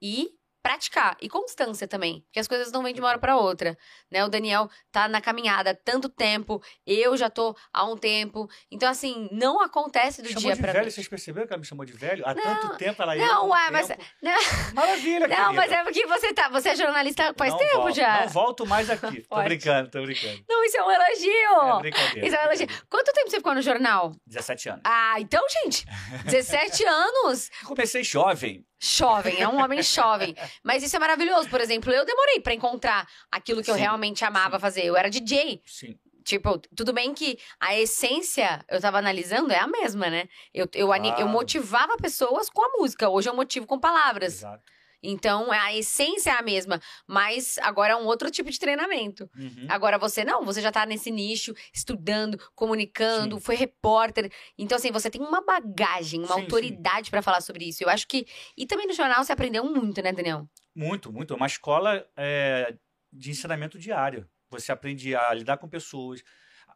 [0.00, 0.30] e
[0.66, 3.76] praticar e constância também, porque as coisas não vêm de uma hora para outra,
[4.10, 4.24] né?
[4.24, 8.88] O Daniel tá na caminhada há tanto tempo, eu já tô há um tempo, então
[8.88, 10.94] assim, não acontece do chamou dia para velho, noite.
[10.94, 12.24] vocês perceberam que ela me chamou de velho?
[12.26, 13.24] Há Não, tanto tempo ela ia.
[13.26, 13.88] Não, ué, mas
[14.22, 15.76] não, Maravilha, não, mas querida.
[15.76, 18.20] é porque você tá, você é jornalista faz Não tempo volto, já.
[18.22, 19.22] Não volto mais aqui.
[19.28, 20.42] Tô brincando, tô brincando.
[20.48, 21.80] Não, isso é um É elogio.
[21.80, 22.26] brincadeira.
[22.26, 22.66] isso é um elogio.
[22.88, 24.12] Quanto tempo você ficou no jornal?
[24.26, 24.82] 17 anos.
[24.84, 25.86] Ah, então, gente,
[26.24, 27.50] 17 anos.
[27.64, 28.64] Comecei jovem.
[28.86, 30.34] Jovem, é um homem jovem.
[30.62, 31.48] Mas isso é maravilhoso.
[31.48, 34.60] Por exemplo, eu demorei pra encontrar aquilo que eu Sim, realmente amava sim.
[34.60, 34.84] fazer.
[34.84, 35.60] Eu era DJ.
[35.66, 35.98] Sim.
[36.24, 40.28] Tipo, tudo bem que a essência, eu tava analisando, é a mesma, né?
[40.52, 41.28] Eu, eu, ani- eu Claro.
[41.30, 43.08] motivava pessoas com a música.
[43.08, 44.34] Hoje eu motivo com palavras.
[44.34, 44.62] Exato.
[45.02, 46.80] Então, a essência é a mesma.
[47.06, 49.28] Mas agora é um outro tipo de treinamento.
[49.36, 49.66] Uhum.
[49.68, 53.42] Agora você não, você já tá nesse nicho, estudando, comunicando, Sim.
[53.42, 54.30] foi repórter.
[54.58, 57.82] Então, assim, você tem uma bagagem, uma Sim, autoridade pra falar sobre isso.
[57.82, 58.26] Eu acho que.
[58.56, 60.48] E também no jornal você aprendeu muito, né, Daniel?
[60.74, 61.32] Muito, muito.
[61.32, 62.74] É uma escola é,
[63.12, 64.28] de ensinamento diário.
[64.50, 66.22] Você aprende a lidar com pessoas,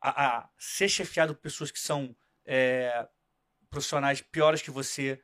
[0.00, 3.06] a, a ser chefiado por pessoas que são é,
[3.68, 5.22] profissionais piores que você,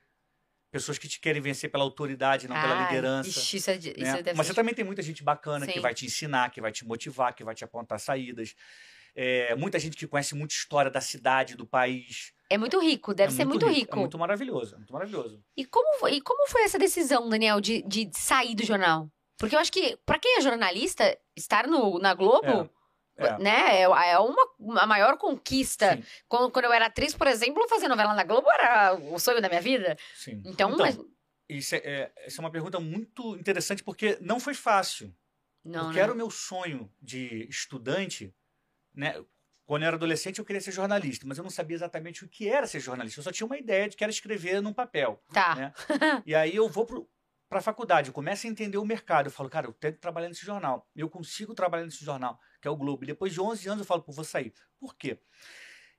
[0.76, 3.28] pessoas que te querem vencer pela autoridade, não pela Ai, liderança.
[3.28, 3.94] Ixi, isso, é, de- né?
[3.98, 5.80] isso deve Mas ser você também tem muita gente bacana que Sim.
[5.80, 8.54] vai te ensinar, que vai te motivar, que vai te apontar saídas.
[9.14, 12.32] É, muita gente que conhece muita história da cidade, do país.
[12.50, 13.96] É muito rico, deve É ser muito rico.
[13.96, 15.42] É muito maravilhoso, é muito maravilhoso.
[15.56, 19.08] E, como, foi- e como foi essa decisão, Daniel, de, de sair do jornal?
[19.38, 22.70] Porque eu acho que, pra quem é jornalista, estar no, na Globo,
[23.18, 23.38] É.
[23.38, 25.96] né, é, é uma, a maior conquista.
[25.96, 29.40] Sim, Quando, quando eu era atriz, por exemplo, fazer novela na Globo era o sonho
[29.40, 29.96] da minha vida.
[30.14, 30.42] sim.
[30.44, 30.98] Então, mas-
[31.48, 35.14] isso é, é- é uma pergunta muito interessante porque não foi fácil.
[35.64, 36.02] não, porque não.
[36.04, 38.34] era o meu sonho de estudante,
[38.94, 39.14] né?
[39.64, 42.48] Quando eu era adolescente, eu queria ser jornalista, mas eu não sabia exatamente o que
[42.48, 43.18] era ser jornalista.
[43.18, 45.20] Eu só tinha uma ideia de que era escrever num papel.
[45.32, 45.54] Tá.
[45.56, 45.72] né?
[46.24, 46.86] E aí eu vou
[47.48, 49.26] para a faculdade, começo a entender o mercado.
[49.26, 50.86] Eu falo, cara, eu tenho que trabalhar nesse jornal.
[50.94, 53.04] Eu consigo trabalhar nesse jornal, que é o Globo.
[53.04, 54.52] E depois de 11 anos eu falo, pô, vou sair.
[54.80, 55.20] Por quê?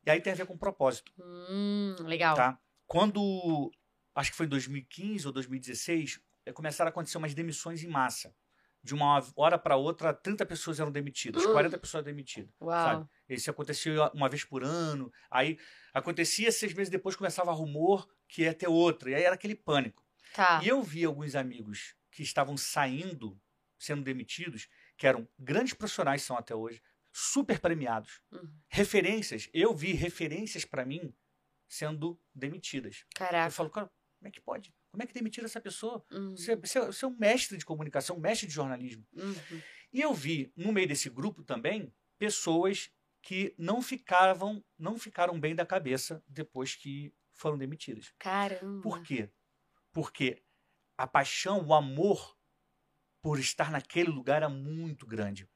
[0.06, 2.36] E aí tem a ver com propósito, Hum, legal.
[2.36, 2.60] tá?
[2.86, 3.71] Quando,
[4.13, 8.36] acho que foi em 2015 ou 2016, eh, começaram a acontecer umas demissões em massa.
[8.84, 11.53] De uma hora para outra, 30 pessoas eram demitidas, Hum.
[11.53, 12.49] 40 pessoas demitidas.
[12.62, 12.71] Uau.
[12.71, 13.10] sabe?
[13.30, 15.12] Isso acontecia uma vez por ano.
[15.32, 15.58] Aí
[15.93, 19.10] acontecia, seis meses depois começava rumor que ia ter outra.
[19.10, 20.03] E aí era aquele pânico.
[20.34, 20.60] Tá.
[20.63, 23.39] E eu vi alguns amigos que estavam saindo,
[23.77, 26.81] sendo demitidos, que eram grandes profissionais, são até hoje,
[27.13, 28.21] super premiados.
[28.31, 28.51] Uhum.
[28.69, 31.13] Referências, eu vi referências para mim
[31.67, 33.01] sendo demitidas.
[33.01, 33.51] Eu Caraca.
[33.51, 34.73] falo, cara, como é que pode?
[34.91, 36.03] Como é que demitiram essa pessoa?
[36.12, 36.36] Uhum.
[36.36, 39.05] Você, você- você é um mestre de comunicação, um mestre de jornalismo.
[39.13, 39.62] Uhum.
[39.93, 42.89] E eu vi, no meio desse grupo também, pessoas
[43.21, 48.13] que não ficavam, não ficaram bem da cabeça depois que foram demitidas.
[48.17, 48.81] Caramba.
[48.81, 49.29] Por quê?
[49.91, 50.41] Porque
[50.97, 52.37] a paixão, o amor
[53.28, 55.50] por estar naquele lugar era muito grande.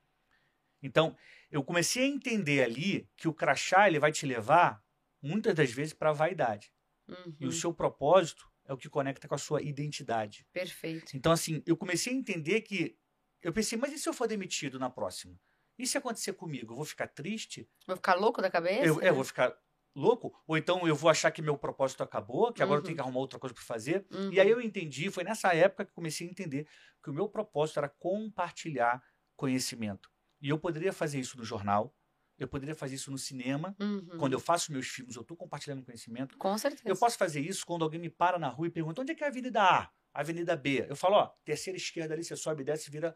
[0.83, 1.15] Então,
[1.49, 4.83] eu comecei a entender ali que o crachá ele vai te levar
[5.21, 6.73] muitas das vezes para a vaidade.
[7.07, 7.47] E Uhum.
[7.47, 10.45] o seu propósito é o que conecta com a sua identidade.
[10.51, 11.15] Perfeito.
[11.15, 12.97] Então, assim, eu comecei a entender que.
[13.41, 15.39] Eu pensei, mas e se eu for demitido na próxima?
[15.79, 16.73] E se acontecer comigo?
[16.73, 17.69] Eu vou ficar triste?
[17.87, 18.85] Vou ficar louco da cabeça?
[18.85, 19.57] Eu, é, eu vou ficar
[19.95, 20.31] louco?
[20.47, 22.85] Ou então eu vou achar que meu propósito acabou, que agora eu Uhum.
[22.85, 24.05] tenho que arrumar outra coisa para fazer?
[24.11, 24.31] Uhum.
[24.31, 26.67] E aí eu entendi, foi nessa época que eu comecei a entender
[27.03, 29.03] que o meu propósito era compartilhar
[29.35, 30.09] conhecimento.
[30.41, 31.95] E eu poderia fazer isso no jornal,
[32.37, 33.75] eu poderia fazer isso no cinema.
[33.79, 34.17] Uhum.
[34.17, 36.37] Quando eu faço meus filmes, eu estou compartilhando conhecimento.
[36.37, 36.83] Com certeza.
[36.87, 39.23] Eu posso fazer isso quando alguém me para na rua e pergunta onde é que
[39.23, 39.81] é a Avenida A,
[40.13, 40.85] a Avenida B.
[40.89, 43.15] Eu falo, ó, terceira esquerda ali, você sobe, desce, vira.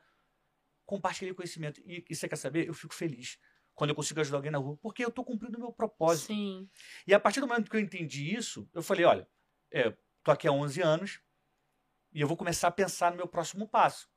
[0.86, 1.82] Compartilhei conhecimento.
[1.86, 2.68] E, e você quer saber?
[2.68, 3.40] Eu fico feliz
[3.76, 6.28] quando eu consigo ajudar alguém na rua, porque eu estou cumprindo o meu propósito.
[6.28, 6.68] Sim.
[7.06, 9.28] E a partir do momento que eu entendi isso, eu falei, olha,
[9.72, 11.20] é, tô aqui há 11 anos
[12.14, 14.08] e eu vou começar a pensar no meu próximo passo.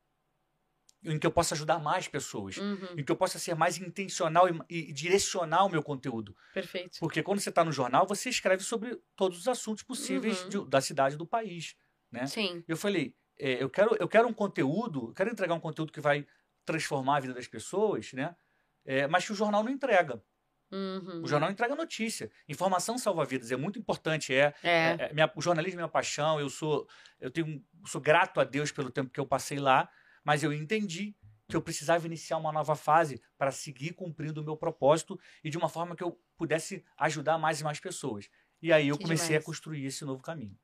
[1.05, 2.57] Em que eu possa ajudar mais pessoas.
[2.57, 2.95] Uhum.
[2.99, 6.37] Em que eu possa ser mais intencional e, e direcionar o meu conteúdo.
[6.53, 6.99] Perfeito.
[6.99, 10.49] Porque quando você está no jornal, você escreve sobre todos os assuntos possíveis Uhum.
[10.49, 11.77] de- da cidade do país.
[12.11, 12.27] Né?
[12.27, 12.65] Sim.
[12.67, 16.01] Eu falei, é, eu, quero, eu quero um conteúdo, eu quero entregar um conteúdo que
[16.01, 16.27] vai
[16.65, 18.35] transformar a vida das pessoas, né?
[18.91, 20.23] É, mas que o jornal não entrega.
[20.73, 21.23] Uhum.
[21.23, 22.31] O jornal entrega notícia.
[22.49, 24.35] Informação salva vidas, é muito importante.
[24.35, 24.97] É, É.
[24.99, 26.41] é- é minha- o jornalismo é minha paixão.
[26.41, 26.87] Eu sou,
[27.21, 29.91] eu tenho, sou grato a Deus pelo tempo que eu passei lá,
[30.25, 31.15] mas eu entendi
[31.49, 35.57] que eu precisava iniciar uma nova fase para seguir cumprindo o meu propósito e de
[35.59, 38.29] uma forma que eu pudesse ajudar mais e mais pessoas.
[38.63, 39.43] E aí eu Que comecei demais.
[39.43, 40.57] a construir esse novo caminho.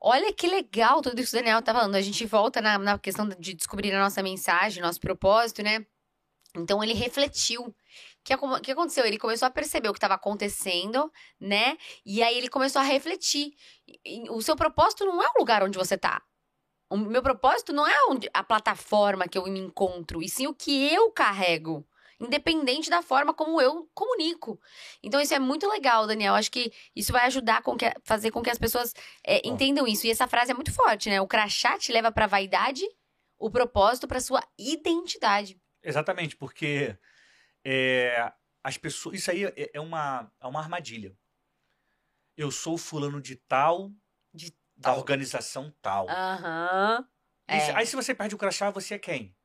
[0.00, 1.94] Olha que legal tudo isso que o Daniel tá falando.
[1.94, 5.84] A gente volta na, na questão de descobrir a nossa mensagem, nosso propósito, né?
[6.56, 7.62] Então ele refletiu.
[7.62, 7.74] O
[8.60, 9.04] que, aconteceu?
[9.06, 11.76] Ele começou a perceber o que estava acontecendo, né?
[12.04, 13.54] E aí ele começou a refletir.
[14.30, 16.22] O seu propósito não é o lugar onde você tá.
[16.90, 20.54] O meu propósito não é onde, a plataforma que eu me encontro, e sim o
[20.54, 21.86] que eu carrego.
[22.20, 24.60] Independente da forma como eu comunico.
[25.02, 26.34] Então, isso é muito legal, Daniel.
[26.34, 28.92] Acho que isso vai ajudar com que, fazer com que as pessoas
[29.24, 30.06] é, entendam isso.
[30.06, 31.18] E essa frase é muito forte, né?
[31.20, 32.84] O crachá te leva pra vaidade,
[33.38, 35.58] o propósito pra sua identidade.
[35.82, 36.96] Exatamente, porque
[37.64, 39.16] é, as pessoas.
[39.18, 41.16] Isso aí é, é uma, é uma armadilha.
[42.36, 43.92] Eu sou fulano de tal,
[44.32, 44.98] De da tal.
[44.98, 46.08] organização tal.
[46.08, 47.06] Aham.
[47.46, 49.36] É, Aí se você perde o crachá, você é quem?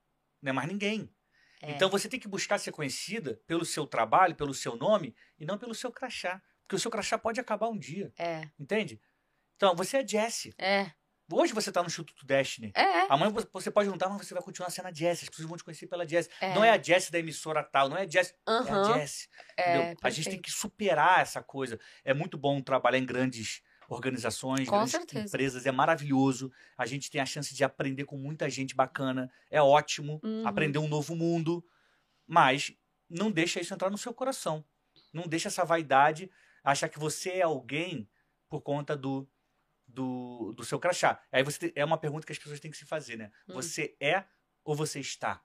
[0.41, 1.13] Não é mais ninguém.
[1.61, 1.71] é.
[1.71, 5.57] Então você tem que buscar ser conhecida pelo seu trabalho, pelo seu nome, e não
[5.57, 6.41] pelo seu crachá.
[6.61, 9.01] Porque o seu crachá pode acabar um dia, É, entende?
[9.55, 10.53] Então, você é Jessie.
[10.57, 10.91] é,
[11.31, 12.71] Hoje você tá no Instituto Destiny.
[12.75, 13.11] é.
[13.11, 15.23] Amanhã você- você pode não estar, mas você vai continuar sendo a Jessie.
[15.25, 16.31] As pessoas vão te conhecer pela Jessie.
[16.39, 16.53] É.
[16.53, 18.83] Não é a Jessie da emissora tal, não é a Jessie, é a.
[18.93, 19.27] Jessie.
[19.57, 21.79] É, a gente tem que superar essa coisa.
[22.03, 25.25] É muito bom trabalhar em grandes organizações, Com grandes certeza.
[25.27, 25.65] empresas.
[25.65, 26.51] É maravilhoso.
[26.77, 29.31] A gente tem a chance de aprender com muita gente bacana.
[29.49, 30.19] É ótimo.
[30.23, 30.47] Uhum.
[30.47, 31.63] Aprender um novo mundo.
[32.27, 32.71] Mas
[33.09, 34.65] não deixa isso entrar no seu coração.
[35.13, 36.29] Não deixa essa vaidade
[36.63, 38.09] achar que você é alguém
[38.49, 39.27] por conta do,
[39.95, 41.19] do, do seu crachá.
[41.31, 43.31] Aí você tem- é uma pergunta que as pessoas têm que se fazer, né?
[43.47, 43.53] Hum.
[43.53, 44.25] Você é
[44.63, 45.41] ou você está?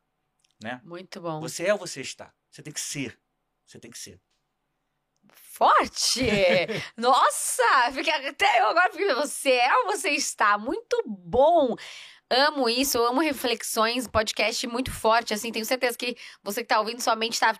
[0.62, 0.80] Né?
[0.84, 1.40] Muito bom.
[1.40, 2.34] Você é ou você está?
[2.50, 3.18] Você tem que ser.
[3.64, 4.20] Você tem que ser.
[5.32, 6.24] Forte!
[6.96, 7.62] Nossa!
[7.92, 9.14] Fiquei, até eu agora fiquei.
[9.14, 10.58] Você é ou você está?
[10.58, 11.76] Muito bom!
[12.32, 16.78] Amo isso, eu amo reflexões, podcast muito forte, assim, tenho certeza que você que tá
[16.78, 17.58] ouvindo sua mente tá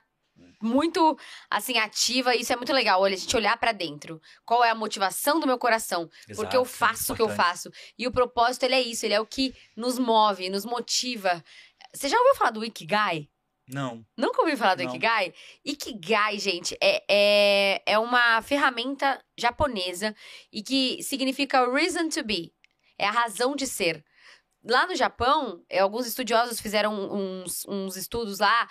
[0.61, 1.18] muito,
[1.49, 4.20] assim, ativa, isso é muito legal, olha, a gente olhar pra dentro.
[4.44, 6.09] Qual é a motivação do meu coração?
[6.35, 7.70] Porque eu Exato, faço o que eu faço.
[7.99, 11.42] E o propósito, ele é isso, ele é o que nos move, nos motiva.
[11.94, 13.29] Você já ouviu falar do Ikigai?
[13.66, 14.05] Não.
[14.16, 14.90] Nunca ouviu falar do Não.
[14.90, 15.33] Ikigai?
[15.64, 20.14] Ikigai, gente, é, é, é uma ferramenta japonesa
[20.53, 22.53] e que significa reason to be.
[22.99, 24.05] É a razão de ser.
[24.62, 28.68] Lá no Japão, é, alguns estudiosos fizeram uns, uns estudos lá,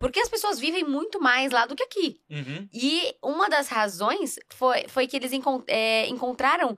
[0.00, 2.20] porque as pessoas vivem muito mais lá do que aqui.
[2.28, 2.68] Uhum.
[2.72, 6.76] E uma das razões foi, foi que eles encon- é, encontraram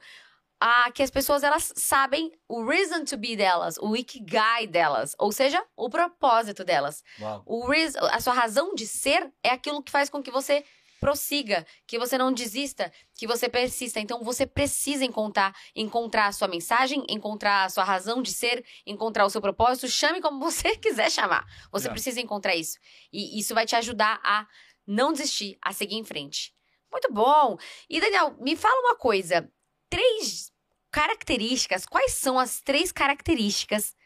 [0.60, 5.32] a, que as pessoas elas sabem o reason to be delas, o ikigai delas, ou
[5.32, 7.02] seja, o propósito delas.
[7.20, 7.42] Uau.
[7.46, 7.66] O
[8.10, 10.64] a sua razão de ser é aquilo que faz com que você
[11.02, 13.98] prossiga, que você não desista, que você persista.
[13.98, 19.26] Então você precisa encontrar, encontrar a sua mensagem, encontrar a sua razão de ser, encontrar
[19.26, 21.44] o seu propósito, chame como você quiser chamar.
[21.72, 21.90] Você É.
[21.90, 22.78] precisa encontrar isso.
[23.12, 24.46] E isso vai te ajudar a
[24.86, 26.54] não desistir, a seguir em frente.
[26.88, 27.56] Muito bom.
[27.90, 29.50] E Daniel, me fala uma coisa.
[29.90, 30.52] Três
[30.92, 33.96] características, quais são as três características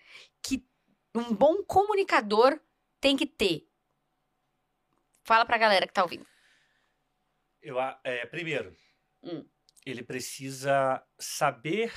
[0.43, 0.65] que
[1.15, 2.59] um bom comunicador
[3.03, 3.69] tem que ter?
[5.25, 6.27] Fala pra galera que tá ouvindo.
[7.67, 8.73] Eu, é, primeiro,
[9.25, 9.45] Hum.
[9.85, 11.93] ele precisa saber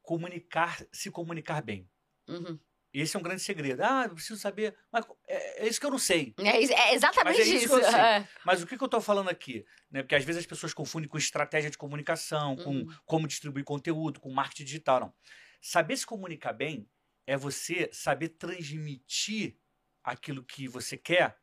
[0.00, 1.90] comunicar, se comunicar bem.
[2.28, 2.56] Uhum.
[2.92, 3.82] Esse é um grande segredo.
[3.82, 4.76] Ah, eu preciso saber.
[4.92, 6.32] Mas é, é isso que eu não sei.
[6.38, 7.96] É, é exatamente Mas é isso isso.
[7.96, 8.28] É.
[8.46, 9.66] Mas o que, que eu estou falando aqui?
[9.90, 10.02] Né?
[10.02, 12.96] Porque às vezes as pessoas confundem com estratégia de comunicação, com Uhum.
[13.04, 15.00] como distribuir conteúdo, com marketing digital.
[15.00, 15.14] Não.
[15.60, 16.88] Saber se comunicar bem
[17.26, 19.56] é você saber transmitir
[20.04, 21.36] aquilo que você quer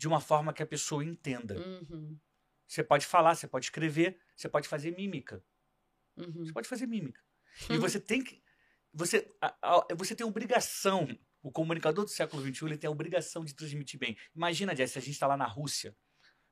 [0.00, 1.58] de uma forma que a pessoa entenda.
[1.58, 2.18] Uhum.
[2.66, 5.44] Você pode falar, você pode escrever, você pode fazer mímica.
[6.16, 6.42] Uhum.
[6.42, 7.20] Você pode fazer mímica.
[7.68, 8.42] E você tem que.
[8.94, 11.06] Você, a- a- você tem obrigação.
[11.42, 14.16] O comunicador do século XXI ele tem a obrigação de transmitir bem.
[14.34, 15.94] Imagina, Jess, se a gente está lá na Rússia.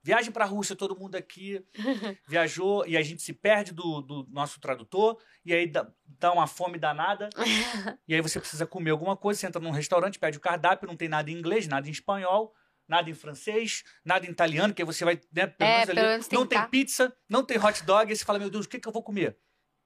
[0.02, 1.64] Viagem para a Rússia, todo mundo aqui
[2.28, 6.46] viajou e a gente se perde do, do nosso tradutor, e aí dá, dá uma
[6.46, 7.28] fome danada,
[8.06, 10.96] e aí você precisa comer alguma coisa, você entra num restaurante, pede o cardápio, não
[10.96, 12.54] tem nada em inglês, nada em espanhol,
[12.88, 15.98] nada em francês, nada em italiano, que aí você vai, né, pelo É, menos pelo
[16.00, 18.68] ali, menos não tem pizza, não tem hot dog, aí você fala, meu Deus, o
[18.68, 19.38] que, que eu vou comer?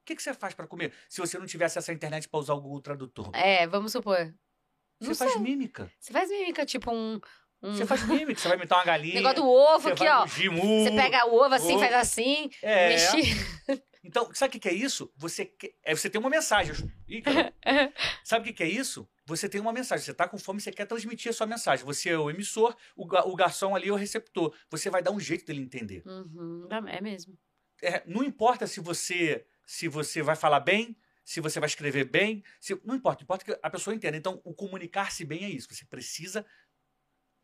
[0.03, 2.55] O que, que você faz para comer se você não tivesse essa internet para usar
[2.55, 3.31] o Google Tradutor?
[3.35, 4.19] É, vamos supor.
[5.01, 5.43] Não Você faz sei.
[5.43, 5.91] mímica.
[5.99, 7.21] Você faz mímica, tipo um.
[7.63, 9.15] um Você faz mímica, você vai imitar uma galinha.
[9.15, 10.23] negócio do ovo aqui, ó.
[10.23, 10.85] mugir, mu.
[10.85, 11.81] Você pega o ovo assim, ovo.
[11.81, 12.89] faz assim, É.
[12.89, 13.37] mexe.
[14.05, 15.13] Então, sabe o que é isso?
[15.17, 15.53] Você,
[15.85, 16.75] é, você tem uma mensagem.
[17.09, 17.23] Ih,
[18.25, 19.09] sabe o que é isso?
[19.27, 20.05] Você tem uma mensagem.
[20.05, 21.85] Você tá com fome, você quer transmitir a sua mensagem.
[21.85, 24.55] Você é o emissor, o, o garçom ali é o receptor.
[24.71, 26.03] Você vai dar um jeito dele entender.
[26.07, 27.39] Uhum, é mesmo.
[27.83, 32.43] É, não importa se você se você vai falar bem, se você vai escrever bem,
[32.61, 34.17] se- não importa, importa que a pessoa entenda.
[34.17, 35.69] Então, o comunicar-se bem é isso.
[35.73, 36.45] Você precisa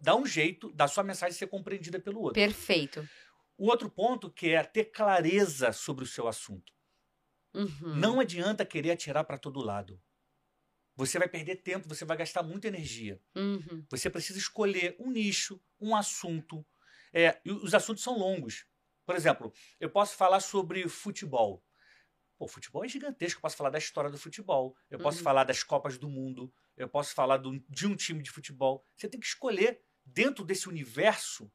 [0.00, 2.34] dar um jeito da sua mensagem ser compreendida pelo outro.
[2.34, 3.08] Perfeito.
[3.56, 6.72] O outro ponto que é ter clareza sobre o seu assunto.
[7.54, 7.96] Uhum.
[7.96, 10.00] Não adianta querer atirar para todo lado.
[10.98, 13.20] Você vai perder tempo, você vai gastar muita energia.
[13.36, 13.86] Uhum.
[13.88, 16.66] Você precisa escolher um nicho, um assunto.
[17.12, 18.66] É, e os assuntos são longos.
[19.06, 21.64] Por exemplo, eu posso falar sobre futebol.
[22.36, 23.38] Pô, o futebol é gigantesco.
[23.38, 24.76] Eu posso falar da história do futebol.
[24.90, 25.24] Eu posso Uhum.
[25.24, 26.52] falar das Copas do Mundo.
[26.76, 28.84] Eu posso falar do- de um time de futebol.
[28.96, 31.48] Você tem que escolher dentro desse universo.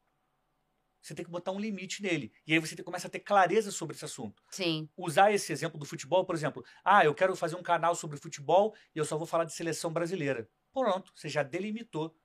[1.03, 2.31] Você tem que botar um limite nele.
[2.47, 4.87] E aí você tem- começa a ter clareza sobre esse assunto Sim.
[4.95, 8.73] usar esse exemplo do futebol, por exemplo, ah, eu quero fazer um canal sobre futebol
[8.95, 10.49] e eu só vou falar de seleção brasileira.
[10.71, 12.17] Pronto, você já delimitou.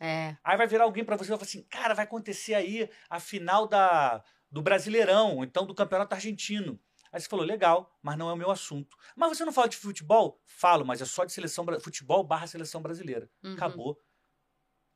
[0.00, 0.36] É.
[0.42, 3.20] Aí vai virar alguém pra você e vai falar assim, cara, vai acontecer aí a
[3.20, 6.78] final da, do Brasileirão, então do Campeonato Argentino.
[7.12, 8.96] Aí você falou, legal, mas não é o meu assunto.
[9.14, 10.42] Mas você não fala de futebol?
[10.44, 13.30] Falo, mas é só de seleção futebol barra seleção brasileira.
[13.42, 13.54] Uhum.
[13.54, 13.98] Acabou.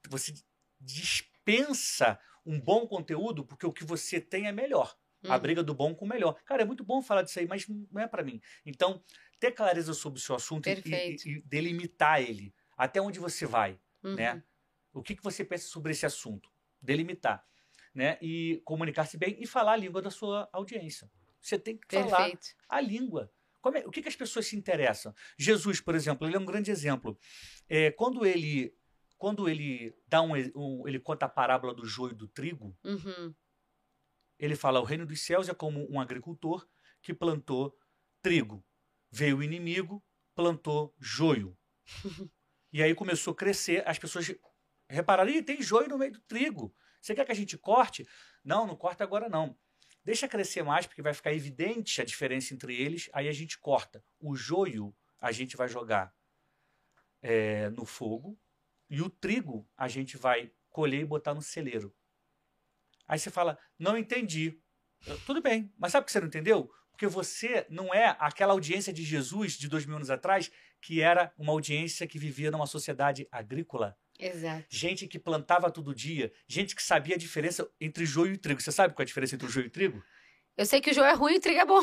[0.08, 0.34] Você
[0.78, 4.96] dispensa um bom conteúdo porque o que você tem é melhor.
[5.24, 5.40] A Uhum.
[5.40, 6.34] briga do bom com o melhor.
[6.44, 8.40] Cara, é muito bom falar disso aí, mas não é pra mim.
[8.64, 9.04] Então,
[9.38, 12.54] ter clareza sobre o seu assunto e- e, e delimitar ele.
[12.76, 14.14] Até onde você vai, Uhum.
[14.14, 14.42] né?
[14.94, 16.50] O que, que você pensa sobre esse assunto?
[16.80, 17.44] Delimitar,
[17.94, 18.16] né?
[18.22, 21.10] E comunicar-se bem e falar a língua da sua audiência.
[21.40, 22.46] Você tem que falar Perfeito.
[22.68, 23.30] a língua.
[23.74, 25.14] É- o que, que as pessoas se interessam?
[25.38, 27.18] Jesus, por exemplo, ele é um grande exemplo.
[27.68, 28.74] É, quando ele
[29.20, 33.34] quando ele dá um, um- ele conta a parábola do joio e do trigo, Uhum.
[34.38, 36.66] ele fala: o reino dos céus é como um agricultor
[37.02, 37.78] que plantou
[38.22, 38.64] trigo.
[39.10, 40.02] Veio o inimigo,
[40.34, 41.56] plantou joio.
[42.72, 44.34] e aí começou a crescer, as pessoas
[44.88, 46.74] repararam: Ih, tem joio no meio do trigo.
[47.02, 48.08] Você quer que a gente corte?
[48.42, 49.54] Não, não corta agora não.
[50.02, 54.02] Deixa crescer mais, porque vai ficar evidente a diferença entre eles, aí a gente corta.
[54.18, 56.14] O joio a gente vai jogar
[57.20, 58.38] é, no fogo,
[58.90, 61.94] e o trigo a gente vai colher e botar no celeiro.
[63.06, 64.60] Aí você fala, não entendi.
[65.06, 66.70] Eu, Tudo bem, mas sabe por que você não entendeu?
[66.90, 70.50] Porque você não é aquela audiência de Jesus de dois mil anos atrás,
[70.82, 73.96] que era uma audiência que vivia numa sociedade agrícola.
[74.18, 74.66] Exato.
[74.68, 78.60] Gente que plantava todo dia, gente que sabia a diferença entre joio e trigo.
[78.60, 80.02] Você sabe qual é a diferença entre o joio e o trigo?
[80.56, 81.80] Eu sei que o jogo é ruim e o trigo é bom.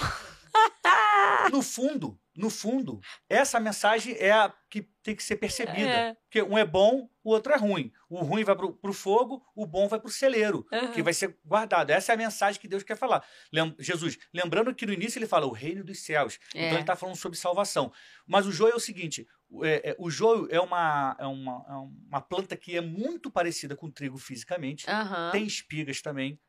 [1.51, 5.89] No fundo, no fundo, essa mensagem é a que tem que ser percebida.
[5.89, 6.13] É.
[6.13, 7.91] Porque um é bom, o outro é ruim.
[8.09, 10.65] O ruim vai pro, pro fogo, o bom vai pro celeiro.
[10.71, 10.91] Uhum.
[10.91, 11.89] que vai ser guardado.
[11.89, 13.25] Essa é a mensagem que Deus quer falar.
[13.51, 16.38] Lem- Jesus, lembrando que no início ele fala o reino dos céus.
[16.53, 16.59] É.
[16.65, 17.91] Então ele está falando sobre salvação.
[18.27, 21.65] Mas o joio é o seguinte: o- é- é- o joio é uma, é, uma,
[21.67, 21.73] é
[22.09, 24.88] uma planta que é muito parecida com o trigo fisicamente.
[24.89, 25.31] Aham.
[25.31, 26.39] Tem espigas também.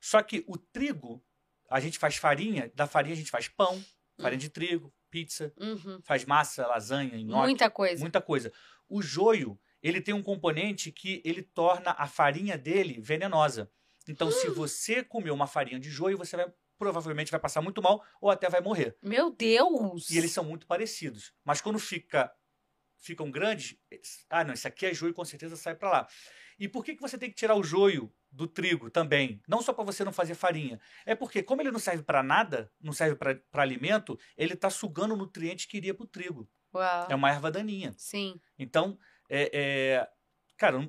[0.00, 1.24] Só que o trigo,
[1.70, 3.80] a gente faz farinha, da farinha a gente faz pão,
[4.20, 6.00] farinha de trigo, pizza, Uhum.
[6.04, 8.00] faz massa, lasanha, nhoque Muita coisa.
[8.00, 8.52] muita coisa.
[8.88, 13.70] O joio, ele tem um componente que ele torna a farinha dele venenosa.
[14.08, 14.32] Então, Hum.
[14.32, 16.46] se você comer uma farinha de joio, você vai
[16.78, 18.96] provavelmente vai passar muito mal ou até vai morrer.
[19.02, 20.10] Meu Deus!
[20.10, 21.32] E eles são muito parecidos.
[21.44, 22.32] Mas quando fica
[23.00, 23.76] ficam grandes,
[24.30, 26.08] ah, não, isso aqui é joio, com certeza sai para lá.
[26.58, 29.40] E por que, que você tem que tirar o joio do trigo também?
[29.48, 30.80] Não só para você não fazer farinha.
[31.06, 35.14] É porque, como ele não serve para nada, não serve para alimento, ele está sugando
[35.14, 36.48] o nutriente que iria para o trigo.
[36.74, 37.06] Uau.
[37.08, 37.94] É uma erva daninha.
[37.96, 38.40] Sim.
[38.58, 38.98] Então,
[39.28, 40.08] é, é,
[40.56, 40.88] cara,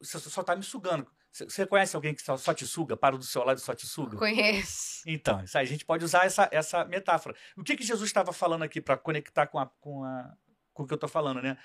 [0.00, 1.06] você só tá me sugando.
[1.32, 3.86] Você- conhece alguém que só, só te suga, para do seu lado e só te
[3.86, 4.16] suga?
[4.16, 5.02] Conheço.
[5.06, 7.34] Então, isso aí, a gente pode usar essa, essa metáfora.
[7.56, 10.32] O que, que Jesus estava falando aqui para conectar com, a, com, a,
[10.72, 11.58] com o que eu estou falando, né?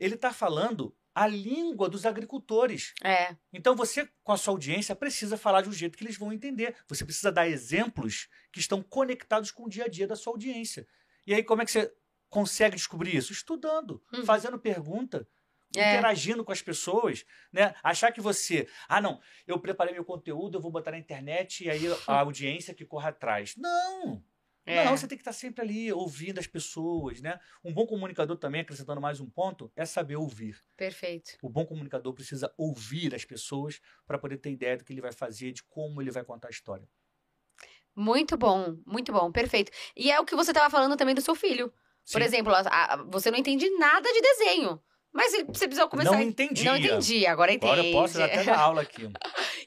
[0.00, 2.92] Ele está falando a língua dos agricultores.
[3.02, 3.36] É.
[3.52, 6.74] Então você, com a sua audiência, precisa falar de um jeito que eles vão entender.
[6.88, 10.86] Você precisa dar exemplos que estão conectados com o dia a dia da sua audiência.
[11.26, 11.92] E aí, como é que você
[12.28, 13.32] consegue descobrir isso?
[13.32, 14.24] Estudando, Uhum.
[14.24, 15.26] fazendo pergunta,
[15.76, 15.92] É.
[15.94, 17.74] interagindo com as pessoas, né?
[17.82, 21.70] Achar que você, ah, não, eu preparei meu conteúdo, eu vou botar na internet e
[21.70, 23.54] aí a audiência que corre atrás.
[23.56, 24.22] Não!
[24.66, 24.84] É.
[24.84, 27.38] Não, você tem que estar sempre ali ouvindo as pessoas, né?
[27.62, 30.58] Um bom comunicador também, acrescentando mais um ponto, é saber ouvir.
[30.76, 31.36] Perfeito.
[31.42, 35.12] O bom comunicador precisa ouvir as pessoas para poder ter ideia do que ele vai
[35.12, 36.88] fazer, de como ele vai contar a história.
[37.94, 39.70] Muito bom, muito bom, perfeito.
[39.94, 41.68] E é o que você estava falando também do seu filho.
[42.10, 42.26] Por Sim.
[42.26, 44.82] exemplo, a- a- você não entende nada de desenho.
[45.14, 46.10] Mas você precisa começar.
[46.10, 46.64] Não entendia.
[46.72, 47.72] Não entendi, agora entende.
[47.72, 49.08] Agora eu posso até dar aula aqui.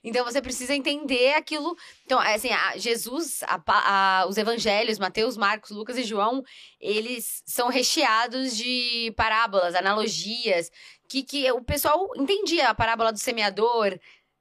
[0.03, 1.75] Então você precisa entender aquilo.
[2.05, 6.43] Então, é assim, Jesus, a a- os evangelhos, Mateus, Marcos, Lucas e João,
[6.79, 10.71] eles são recheados de parábolas, analogias,
[11.09, 13.97] que, que o pessoal entendia a parábola do semeador,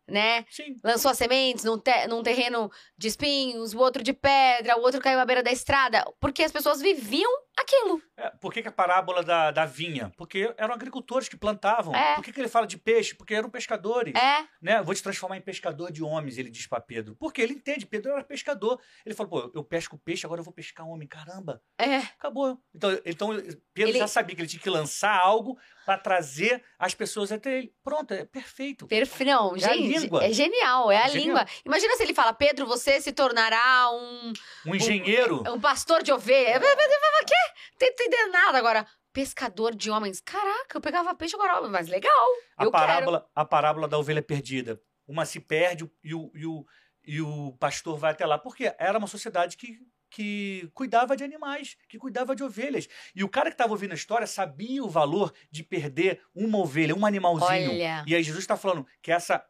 [0.06, 0.44] né?
[0.50, 0.76] Sim.
[0.84, 5.00] Lançou as sementes num, te- num terreno de espinhos, o outro de pedra, o outro
[5.00, 6.04] caiu à beira da estrada.
[6.20, 8.02] Porque as pessoas viviam aquilo.
[8.16, 10.12] É, por que, que a parábola da, da vinha?
[10.16, 11.94] Porque eram agricultores que plantavam.
[11.94, 12.14] É.
[12.14, 13.14] Por que, que ele fala de peixe?
[13.14, 14.14] Porque eram pescadores.
[14.14, 14.82] É, Né?
[14.82, 17.16] Vou te transformar em pescador de homens, ele diz pra Pedro.
[17.16, 18.80] Porque ele entende, Pedro era pescador.
[19.04, 21.06] Ele falou, pô, eu pesco peixe, agora eu vou pescar homem.
[21.08, 21.96] Caramba, é.
[21.98, 22.58] acabou.
[22.74, 23.28] Então, então
[23.74, 27.58] Pedro Ele- já sabia que ele tinha que lançar algo para trazer as pessoas até
[27.58, 27.72] ele.
[27.82, 28.86] Pronto, é perfeito.
[28.86, 29.24] Perfe...
[29.24, 30.24] Não, É a gente, língua.
[30.24, 31.26] é genial, é a Genial.
[31.26, 31.46] língua.
[31.64, 34.32] Imagina se ele fala, Pedro, você se tornará um,
[34.66, 35.42] Um engenheiro.
[35.52, 36.58] um pastor de ovelha.
[36.58, 37.34] O quê?
[37.72, 38.86] Não tô entendendo nada agora.
[39.12, 40.20] Pescador de homens.
[40.20, 42.26] Caraca, eu pegava peixe agora, mas legal.
[42.56, 44.80] A parábola, a parábola da ovelha perdida.
[45.06, 46.66] Uma se perde e o, e o,
[47.04, 48.38] e o pastor vai até lá.
[48.38, 49.78] Porque era uma sociedade que,
[50.10, 52.88] que cuidava de animais, que cuidava de ovelhas.
[53.14, 56.92] E o cara que estava ouvindo a história sabia o valor de perder uma ovelha,
[56.92, 57.06] um quero.
[57.06, 57.70] animalzinho.
[57.70, 59.46] Olha, E aí Jesus está falando que essa,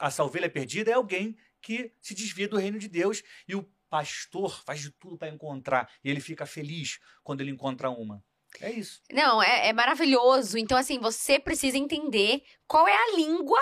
[0.00, 3.22] essa ovelha perdida é alguém que se desvia do reino de Deus.
[3.46, 5.90] E o pastor faz de tudo para encontrar.
[6.02, 8.22] E ele fica feliz quando ele encontra uma.
[8.60, 9.00] É isso.
[9.12, 10.56] não, é, é maravilhoso.
[10.56, 13.60] Então, assim, você precisa entender qual é a língua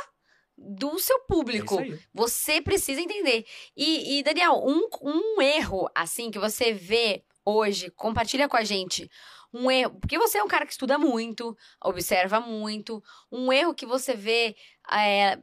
[0.57, 1.79] do seu É público.
[1.79, 1.99] aí.
[2.13, 3.45] Você precisa entender.
[3.77, 9.11] E, e, Daniel, um, um erro, assim, que você vê hoje, compartilha com a gente.
[9.53, 13.03] Um erro, porque você é um cara que estuda muito, observa muito.
[13.33, 14.57] Um erro que você vê
[14.91, 15.39] é,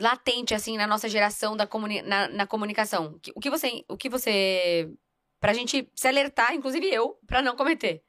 [0.00, 3.20] latente, assim, na nossa geração da comuni na, na comunicação.
[3.34, 3.84] O que você.
[3.88, 4.90] O que você.
[5.40, 8.02] Pra gente se alertar, inclusive eu, pra não cometer.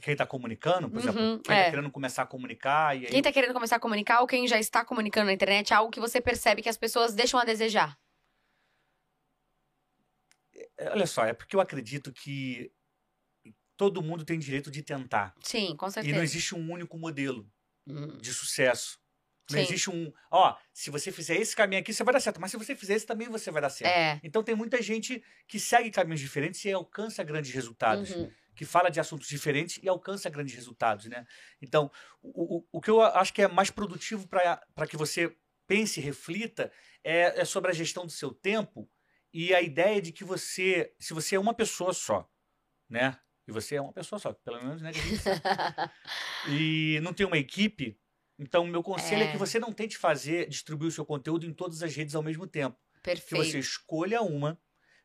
[0.00, 1.60] Quem está comunicando, por Uhum, exemplo, quem é.
[1.60, 2.96] está querendo começar a comunicar.
[2.96, 5.72] E aí Quem tá querendo começar a comunicar ou quem já está comunicando na internet,
[5.72, 7.96] algo que você percebe que as pessoas deixam a desejar.
[10.78, 12.72] É, Olha só, é porque eu acredito que
[13.76, 15.34] todo mundo tem direito de tentar.
[15.42, 16.16] Sim, com E certeza.
[16.16, 17.50] não existe um único modelo
[17.86, 18.98] Hum, de sucesso.
[19.50, 19.64] Não Sim.
[19.64, 22.40] existe um, ó, se você fizer esse caminho aqui, você vai dar certo.
[22.40, 23.94] Mas se você fizer esse também, você vai dar certo.
[23.94, 24.20] É.
[24.22, 28.10] Então tem muita gente que segue caminhos diferentes e alcança grandes resultados.
[28.10, 28.30] uhum.
[28.56, 31.26] Que fala de assuntos diferentes e alcança grandes resultados, né?
[31.60, 31.90] Então,
[32.22, 35.36] o, o, o que eu acho que é mais produtivo para que você
[35.66, 36.70] pense e reflita
[37.02, 38.88] é, é sobre a gestão do seu tempo
[39.32, 42.30] e a ideia de que você, se você é uma pessoa só,
[42.88, 43.18] né?
[43.46, 44.92] E você é uma pessoa só, pelo menos, né?
[46.48, 47.98] e não tem uma equipe,
[48.38, 49.26] então meu conselho é.
[49.26, 49.32] É.
[49.32, 52.46] que você não tente fazer, distribuir o seu conteúdo em todas as redes ao mesmo
[52.46, 52.76] tempo.
[52.94, 53.44] Que Perfeito.
[53.44, 54.58] você escolha uma,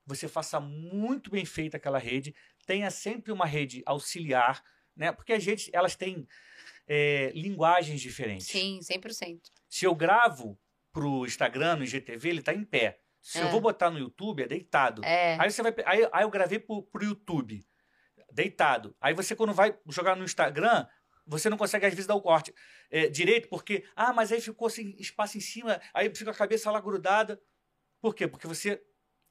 [0.05, 2.33] você faça muito bem feita aquela rede,
[2.65, 4.63] tenha sempre uma rede auxiliar,
[4.95, 5.11] né?
[5.11, 6.27] Porque as redes, elas têm
[6.87, 8.47] é, linguagens diferentes.
[8.47, 9.39] Sim, 100%.
[9.67, 10.59] Se eu gravo
[10.91, 12.99] pro Instagram, no IGTV, ele tá em pé.
[13.21, 13.51] Se eu É.
[13.51, 15.03] vou botar no YouTube, é deitado.
[15.05, 15.37] É.
[15.39, 15.73] Aí você vai.
[15.85, 17.63] Aí, aí eu gravei pro, pro YouTube,
[18.31, 18.95] deitado.
[18.99, 20.87] Aí você, quando vai jogar no Instagram,
[21.29, 22.53] você não consegue, às vezes, dar o corte
[22.89, 23.85] é, direito, porque.
[23.95, 27.39] Ah, mas aí ficou assim, espaço em cima, aí fica a cabeça lá grudada.
[28.01, 28.27] Por quê?
[28.27, 28.81] Porque você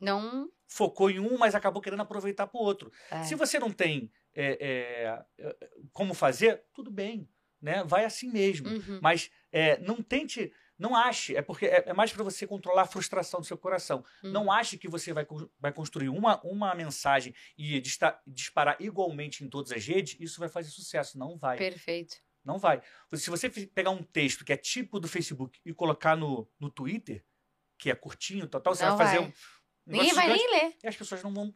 [0.00, 0.48] Não.
[0.68, 2.92] focou em um, mas acabou querendo aproveitar pro outro.
[3.10, 3.24] é.
[3.24, 5.20] Se você não tem é,
[5.92, 7.28] como fazer, tudo bem.
[7.60, 7.82] Né?
[7.84, 8.68] Vai assim mesmo.
[8.68, 9.00] Uhum.
[9.02, 9.30] Mas
[9.80, 13.46] não tente, não ache, é porque é, é mais para você controlar a frustração do
[13.46, 14.04] seu coração.
[14.22, 14.30] Uhum.
[14.30, 15.26] Não ache que você vai,
[15.58, 20.48] vai construir uma, uma mensagem e dista- disparar igualmente em todas as redes, isso vai
[20.48, 21.18] fazer sucesso.
[21.18, 21.56] Não vai.
[21.58, 22.16] Perfeito.
[22.44, 22.80] Não vai.
[23.14, 27.24] Se você pegar um texto que é tipo do Facebook e colocar no, no Twitter,
[27.76, 29.26] que é curtinho, total, você Não vai fazer vai.
[29.26, 29.30] um.
[29.30, 29.32] um
[29.86, 30.76] Ninguém vai gigante nem ler.
[30.82, 31.54] e as pessoas não vão,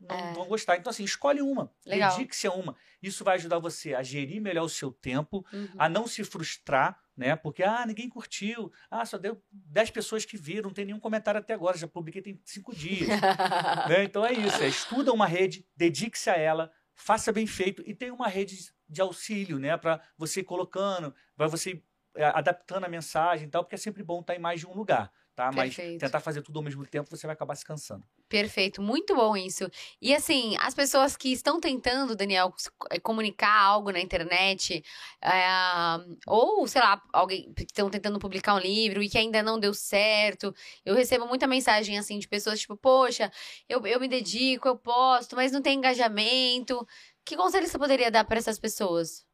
[0.00, 0.32] não É.
[0.32, 0.76] vão gostar.
[0.76, 1.72] Então, assim, escolhe uma.
[1.84, 2.74] Dedique-se a uma.
[3.02, 5.68] Isso vai ajudar você a gerir melhor o seu tempo, Uhum.
[5.78, 7.36] a não se frustrar, né?
[7.36, 8.72] Porque, ah, ninguém curtiu.
[8.90, 11.76] Ah, só deu 10 pessoas que viram, não tem nenhum comentário até agora.
[11.76, 13.08] Já publiquei tem 5 dias.
[14.00, 14.04] né?
[14.04, 14.62] Então é isso.
[14.62, 18.56] É, estuda uma rede, dedique-se a ela, faça bem feito e tenha uma rede
[18.88, 19.76] de auxílio, né?
[19.76, 21.82] Para você ir colocando, vai você
[22.16, 24.74] é, adaptando a mensagem e tal, porque é sempre bom estar em mais de um
[24.74, 25.12] lugar.
[25.40, 25.50] Tá?
[25.50, 26.00] Mas Perfeito.
[26.00, 28.04] tentar fazer tudo ao mesmo tempo, você vai acabar se cansando.
[28.28, 29.70] Perfeito, muito bom isso.
[29.98, 32.52] E assim, as pessoas que estão tentando, Daniel,
[32.90, 34.84] eh, comunicar algo na internet,
[35.22, 35.48] é,
[36.26, 39.72] ou, sei lá, alguém que estão tentando publicar um livro e que ainda não deu
[39.72, 40.54] certo.
[40.84, 43.32] Eu recebo muita mensagem assim de pessoas tipo, poxa,
[43.66, 46.86] eu, eu me dedico, eu posto, mas não tem engajamento.
[47.24, 49.24] Que conselho você poderia dar para essas pessoas?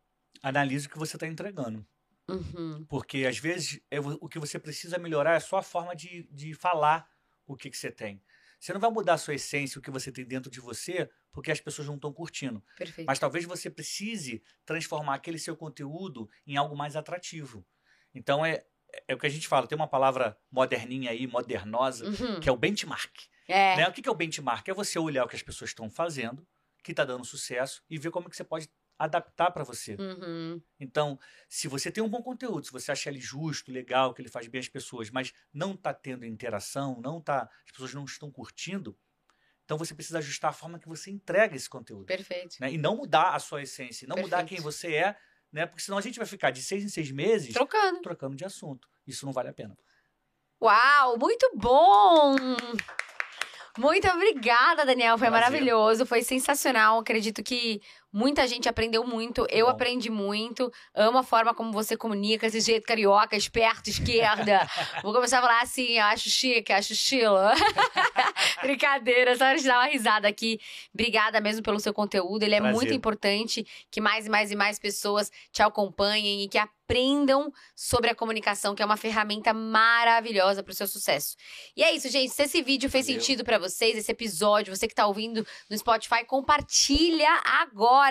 [0.40, 1.84] Analise o que você está entregando.
[2.28, 6.24] Uhum, Porque às vezes é o que você precisa melhorar é só a forma de,
[6.32, 7.08] de falar
[7.46, 8.22] o que, que você tem.
[8.58, 11.52] Você não vai mudar a sua essência, o que você tem dentro de você, porque
[11.52, 12.64] as pessoas não estão curtindo.
[12.76, 13.06] perfeito.
[13.06, 17.64] Mas talvez você precise transformar aquele seu conteúdo em algo mais atrativo.
[18.14, 18.64] Então é,
[19.06, 22.52] é o que a gente fala, tem uma palavra moderninha aí, modernosa, Uhum, que é
[22.52, 23.12] o benchmark.
[23.46, 23.88] É, Né?
[23.88, 24.66] O que que é o benchmark?
[24.68, 26.46] É você olhar o que as pessoas estão fazendo,
[26.82, 28.68] que está dando sucesso, e ver como é que você pode
[28.98, 29.94] adaptar para você.
[29.98, 31.18] uhum, Então,
[31.48, 34.46] se você tem um bom conteúdo, se você acha ele justo, legal, que ele faz
[34.48, 38.96] bem às pessoas, mas não está tendo interação, não tá, as pessoas não estão curtindo,
[39.64, 42.06] Então você precisa ajustar a forma que você entrega esse conteúdo.
[42.06, 42.56] Perfeito.
[42.60, 42.72] Né?
[42.72, 44.48] E não mudar a sua essência, não mudar Perfeito.
[44.48, 45.16] quem você é,
[45.52, 45.66] né?
[45.66, 48.00] Porque senão a gente vai ficar de seis em seis meses Trocando.
[48.00, 48.88] trocando de assunto.
[49.06, 49.76] Isso não vale a pena.
[50.62, 52.36] Uau, muito bom!
[53.78, 55.18] Muito obrigada, Daniel.
[55.18, 55.50] Foi Prazer.
[55.50, 56.98] maravilhoso, foi sensacional.
[56.98, 57.80] Acredito que
[58.16, 59.46] muita gente aprendeu muito.
[59.50, 59.72] Eu bom.
[59.72, 60.72] aprendi muito.
[60.94, 64.66] Amo a forma como você comunica, esse jeito carioca, esperto, esquerda.
[65.04, 67.36] Vou começar a falar assim, acho chique, acho estilo.
[68.62, 70.58] Brincadeira, só de dar uma risada aqui.
[70.94, 72.42] Obrigada mesmo pelo seu conteúdo.
[72.42, 72.74] Ele é Prazer.
[72.74, 76.56] muito importante que mais e mais e mais pessoas te acompanhem e que
[76.86, 81.36] aprendam sobre a comunicação, que é uma ferramenta maravilhosa para o seu sucesso.
[81.76, 82.32] E é isso, gente.
[82.32, 83.20] Se esse vídeo fez Valeu.
[83.20, 88.05] sentido para vocês, esse episódio, você que tá ouvindo no Spotify, compartilha agora.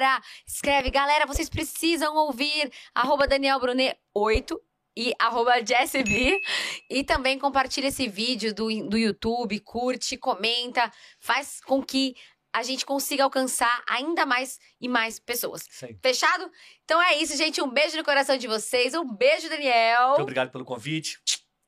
[0.46, 2.72] Escreve, galera, vocês precisam ouvir.
[2.94, 4.60] Arroba Daniel Brunet 8
[4.98, 6.42] e arroba JessB.
[6.90, 12.16] E também compartilha esse vídeo do, do YouTube, curte, comenta, faz com que
[12.54, 15.68] a gente consiga alcançar ainda mais e mais pessoas.
[15.84, 15.98] Aí.
[16.02, 16.50] Fechado?
[16.86, 17.62] Então é isso, gente.
[17.62, 18.94] Um beijo no coração de vocês.
[18.94, 20.10] Um beijo, Daniel.
[20.10, 21.20] Muito obrigado pelo convite.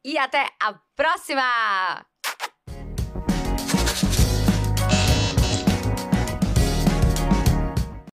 [0.06, 2.06] E até a próxima!